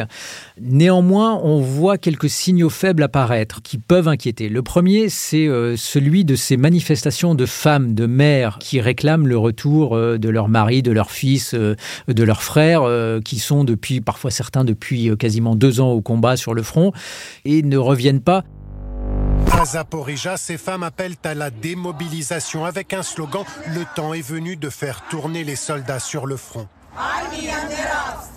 Néanmoins 0.60 1.40
on 1.42 1.60
voit 1.60 1.98
quelques 1.98 2.28
signaux 2.28 2.68
faibles 2.68 3.02
apparaître 3.02 3.62
qui 3.62 3.78
peuvent 3.78 4.08
inquiéter. 4.08 4.48
Le 4.48 4.62
premier 4.62 5.08
c'est 5.08 5.46
euh, 5.46 5.76
celui 5.76 6.24
de 6.24 6.34
ces 6.34 6.56
manifestations 6.56 7.34
de 7.34 7.46
femmes, 7.46 7.94
de 7.94 8.06
mères 8.06 8.58
qui 8.58 8.80
réclament 8.80 9.26
le 9.26 9.38
retour 9.38 9.96
euh, 9.96 10.18
de 10.18 10.28
leur 10.28 10.48
mari, 10.48 10.82
de 10.82 10.92
leur 10.92 11.10
fils, 11.10 11.54
de 11.54 12.24
leurs 12.24 12.42
frères 12.42 12.82
qui 13.24 13.38
sont 13.38 13.64
depuis 13.64 14.00
parfois 14.00 14.30
certains 14.30 14.64
depuis 14.64 15.10
quasiment 15.16 15.54
deux 15.54 15.80
ans 15.80 15.92
au 15.92 16.00
combat 16.00 16.36
sur 16.36 16.54
le 16.54 16.62
front 16.62 16.92
et 17.44 17.62
ne 17.62 17.76
reviennent 17.76 18.20
pas. 18.20 18.44
À 19.52 19.64
Zaporizhia, 19.64 20.36
ces 20.36 20.58
femmes 20.58 20.82
appellent 20.82 21.16
à 21.24 21.34
la 21.34 21.50
démobilisation 21.50 22.64
avec 22.64 22.92
un 22.92 23.02
slogan 23.02 23.44
Le 23.74 23.84
temps 23.94 24.14
est 24.14 24.26
venu 24.26 24.56
de 24.56 24.68
faire 24.68 25.02
tourner 25.08 25.44
les 25.44 25.56
soldats 25.56 26.00
sur 26.00 26.26
le 26.26 26.36
front. 26.36 26.68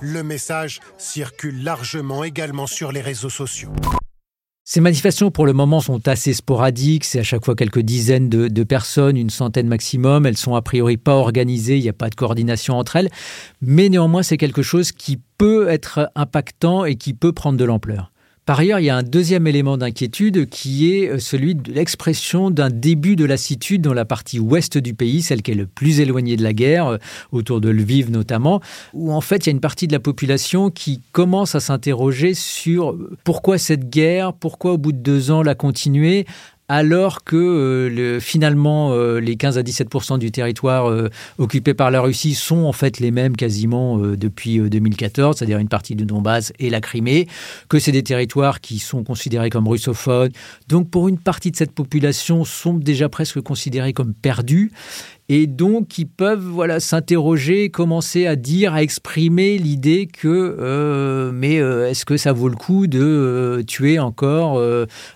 Le 0.01 0.23
message 0.23 0.79
circule 0.97 1.63
largement 1.63 2.23
également 2.23 2.67
sur 2.67 2.91
les 2.91 3.01
réseaux 3.01 3.29
sociaux. 3.29 3.71
Ces 4.63 4.81
manifestations, 4.81 5.31
pour 5.31 5.47
le 5.47 5.53
moment, 5.53 5.81
sont 5.81 6.07
assez 6.07 6.31
sporadiques. 6.33 7.03
C'est 7.03 7.19
à 7.19 7.23
chaque 7.23 7.43
fois 7.43 7.55
quelques 7.55 7.79
dizaines 7.79 8.29
de, 8.29 8.47
de, 8.47 8.63
personnes, 8.63 9.17
une 9.17 9.31
centaine 9.31 9.67
maximum. 9.67 10.27
Elles 10.27 10.37
sont 10.37 10.53
a 10.53 10.61
priori 10.61 10.97
pas 10.97 11.15
organisées. 11.15 11.77
Il 11.77 11.81
n'y 11.81 11.89
a 11.89 11.93
pas 11.93 12.09
de 12.09 12.15
coordination 12.15 12.77
entre 12.77 12.97
elles. 12.97 13.09
Mais 13.61 13.89
néanmoins, 13.89 14.21
c'est 14.21 14.37
quelque 14.37 14.61
chose 14.61 14.91
qui 14.91 15.19
peut 15.39 15.69
être 15.69 16.11
impactant 16.13 16.85
et 16.85 16.97
qui 16.97 17.15
peut 17.15 17.33
prendre 17.33 17.57
de 17.57 17.65
l'ampleur. 17.65 18.11
Par 18.49 18.57
ailleurs, 18.57 18.79
il 18.79 18.85
y 18.85 18.89
a 18.89 18.97
un 18.97 19.03
deuxième 19.03 19.45
élément 19.45 19.77
d'inquiétude 19.77 20.49
qui 20.49 20.91
est 20.91 21.07
euh, 21.07 21.19
celui 21.19 21.53
de 21.53 21.71
l'expression 21.71 22.49
d'un 22.49 22.71
début 22.71 23.15
de 23.15 23.23
lassitude 23.23 23.83
dans 23.83 23.93
la 23.93 24.05
partie 24.05 24.39
ouest 24.39 24.79
du 24.79 24.95
pays, 24.95 25.21
celle 25.21 25.43
qui 25.43 25.51
est 25.51 25.53
le 25.53 25.67
plus 25.67 25.99
éloignée 25.99 26.35
de 26.35 26.41
la 26.41 26.53
guerre, 26.53 26.87
euh, 26.87 26.97
autour 27.31 27.61
de 27.61 27.69
Lviv 27.69 28.09
notamment, 28.09 28.59
où 28.93 29.13
en 29.13 29.21
fait 29.21 29.45
il 29.45 29.45
y 29.45 29.51
a 29.51 29.51
une 29.51 29.59
partie 29.59 29.85
de 29.85 29.93
la 29.93 29.99
population 29.99 30.71
qui 30.71 30.99
commence 31.11 31.53
à 31.53 31.59
s'interroger 31.59 32.33
sur 32.33 32.93
euh, 32.93 33.15
pourquoi 33.23 33.59
cette 33.59 33.87
guerre, 33.87 34.33
pourquoi 34.33 34.73
au 34.73 34.77
bout 34.79 34.93
de 34.93 34.97
deux 34.97 35.29
ans 35.29 35.43
la 35.43 35.53
continuer, 35.53 36.25
alors 36.69 37.23
que 37.23 37.35
euh, 37.35 38.19
finalement 38.19 38.93
euh, 38.93 39.19
les 39.19 39.35
15 39.35 39.57
à 39.57 39.63
17% 39.63 40.19
du 40.19 40.31
territoire 40.31 40.87
euh, 40.87 41.09
occupé 41.39 41.73
par 41.73 41.89
la 41.89 41.99
Russie 41.99 42.35
sont 42.35 42.63
en 42.65 42.71
fait 42.71 42.99
les 42.99 43.09
mêmes 43.09 43.35
quasiment 43.35 43.97
depuis 43.97 44.59
2014, 44.59 45.37
c'est-à-dire 45.37 45.57
une 45.57 45.67
partie 45.67 45.95
du 45.95 46.05
Donbass 46.05 46.53
et 46.59 46.69
la 46.69 46.79
Crimée, 46.79 47.27
que 47.67 47.79
c'est 47.79 47.91
des 47.91 48.03
territoires 48.03 48.61
qui 48.61 48.77
sont 48.77 49.03
considérés 49.03 49.49
comme 49.49 49.67
russophones, 49.67 50.31
donc 50.67 50.89
pour 50.89 51.09
une 51.09 51.17
partie 51.17 51.49
de 51.49 51.55
cette 51.55 51.71
population 51.71 52.45
sont 52.45 52.75
déjà 52.75 53.09
presque 53.09 53.41
considérés 53.41 53.93
comme 53.93 54.13
perdus 54.13 54.71
et 55.29 55.45
donc 55.45 55.87
qui 55.87 56.05
peuvent 56.05 56.43
voilà 56.43 56.79
s'interroger, 56.79 57.69
commencer 57.69 58.25
à 58.25 58.35
dire, 58.35 58.73
à 58.73 58.81
exprimer 58.81 59.59
l'idée 59.59 60.07
que 60.07 60.27
euh, 60.59 61.31
mais 61.31 61.59
euh, 61.59 61.89
est-ce 61.89 62.03
que 62.03 62.17
ça 62.17 62.33
vaut 62.33 62.49
le 62.49 62.55
coup 62.55 62.87
de 62.87 62.99
euh, 62.99 63.63
tuer 63.63 63.99
encore 63.99 64.59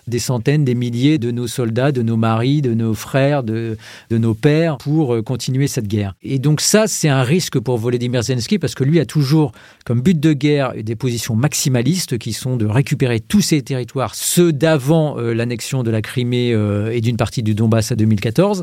des 0.06 0.18
centaines, 0.20 0.64
des 0.64 0.76
milliers 0.76 1.18
de 1.18 1.32
nos 1.32 1.48
soldats, 1.48 1.90
de 1.90 2.02
nos 2.02 2.16
maris, 2.16 2.62
de 2.62 2.74
nos 2.74 2.94
frères, 2.94 3.42
de, 3.42 3.76
de 4.10 4.18
nos 4.18 4.34
pères 4.34 4.78
pour 4.78 5.22
continuer 5.24 5.66
cette 5.66 5.88
guerre? 5.88 6.14
Et 6.22 6.38
donc 6.38 6.60
ça, 6.60 6.86
c'est 6.86 7.08
un 7.08 7.22
risque 7.22 7.58
pour 7.58 7.76
Volodymyr 7.76 8.22
Zelensky 8.22 8.60
parce 8.60 8.76
que 8.76 8.84
lui 8.84 9.00
a 9.00 9.06
toujours 9.06 9.50
comme 9.84 10.00
but 10.00 10.18
de 10.18 10.32
guerre 10.32 10.74
des 10.80 10.94
positions 10.94 11.34
maximalistes 11.34 12.18
qui 12.18 12.32
sont 12.32 12.56
de 12.56 12.66
récupérer 12.66 13.18
tous 13.18 13.40
ces 13.40 13.62
territoires, 13.62 14.14
ceux 14.14 14.52
d'avant 14.52 15.16
l'annexion 15.16 15.82
de 15.82 15.90
la 15.90 16.02
Crimée 16.02 16.50
et 16.92 17.00
d'une 17.00 17.16
partie 17.16 17.42
du 17.42 17.54
Donbass 17.54 17.90
à 17.90 17.96
2014. 17.96 18.62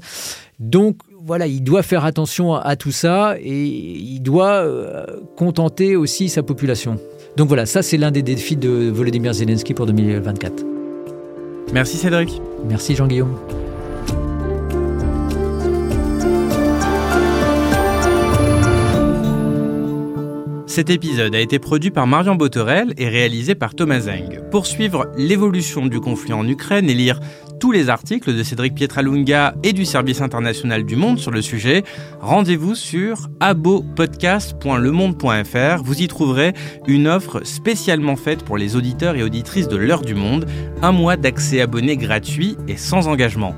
Donc 0.59 0.97
voilà, 1.25 1.47
il 1.47 1.63
doit 1.63 1.83
faire 1.83 2.05
attention 2.05 2.55
à, 2.55 2.75
tout 2.75 2.91
ça 2.91 3.35
et 3.39 3.65
il 3.65 4.19
doit 4.21 4.63
euh, 4.63 5.05
contenter 5.37 5.95
aussi 5.95 6.29
sa 6.29 6.43
population. 6.43 6.97
Donc 7.37 7.47
voilà, 7.47 7.65
ça 7.65 7.81
c'est 7.81 7.97
l'un 7.97 8.11
des 8.11 8.23
défis 8.23 8.57
de 8.57 8.89
Volodymyr 8.89 9.33
Zelensky 9.33 9.73
pour 9.73 9.85
2024. 9.85 10.65
Merci 11.73 11.97
Cédric. 11.97 12.41
Merci 12.67 12.95
Jean-Guillaume. 12.95 13.35
Cet 20.71 20.89
épisode 20.89 21.35
a 21.35 21.39
été 21.41 21.59
produit 21.59 21.91
par 21.91 22.07
Marion 22.07 22.35
Botorel 22.35 22.93
et 22.97 23.09
réalisé 23.09 23.55
par 23.55 23.75
Thomas 23.75 23.99
Zeng. 23.99 24.39
Pour 24.51 24.65
suivre 24.65 25.11
l'évolution 25.17 25.85
du 25.85 25.99
conflit 25.99 26.31
en 26.31 26.47
Ukraine 26.47 26.89
et 26.89 26.93
lire 26.93 27.19
tous 27.59 27.73
les 27.73 27.89
articles 27.89 28.33
de 28.33 28.41
Cédric 28.41 28.73
Pietralunga 28.73 29.53
et 29.63 29.73
du 29.73 29.83
Service 29.83 30.21
international 30.21 30.85
du 30.85 30.95
Monde 30.95 31.19
sur 31.19 31.31
le 31.31 31.41
sujet, 31.41 31.83
rendez-vous 32.21 32.73
sur 32.73 33.27
abopodcast.lemonde.fr. 33.41 35.83
Vous 35.83 36.01
y 36.01 36.07
trouverez 36.07 36.53
une 36.87 37.09
offre 37.09 37.45
spécialement 37.45 38.15
faite 38.15 38.43
pour 38.43 38.57
les 38.57 38.77
auditeurs 38.77 39.17
et 39.17 39.23
auditrices 39.23 39.67
de 39.67 39.75
l'heure 39.75 40.03
du 40.03 40.15
monde, 40.15 40.47
un 40.81 40.93
mois 40.93 41.17
d'accès 41.17 41.59
abonné 41.59 41.97
gratuit 41.97 42.55
et 42.69 42.77
sans 42.77 43.09
engagement. 43.09 43.57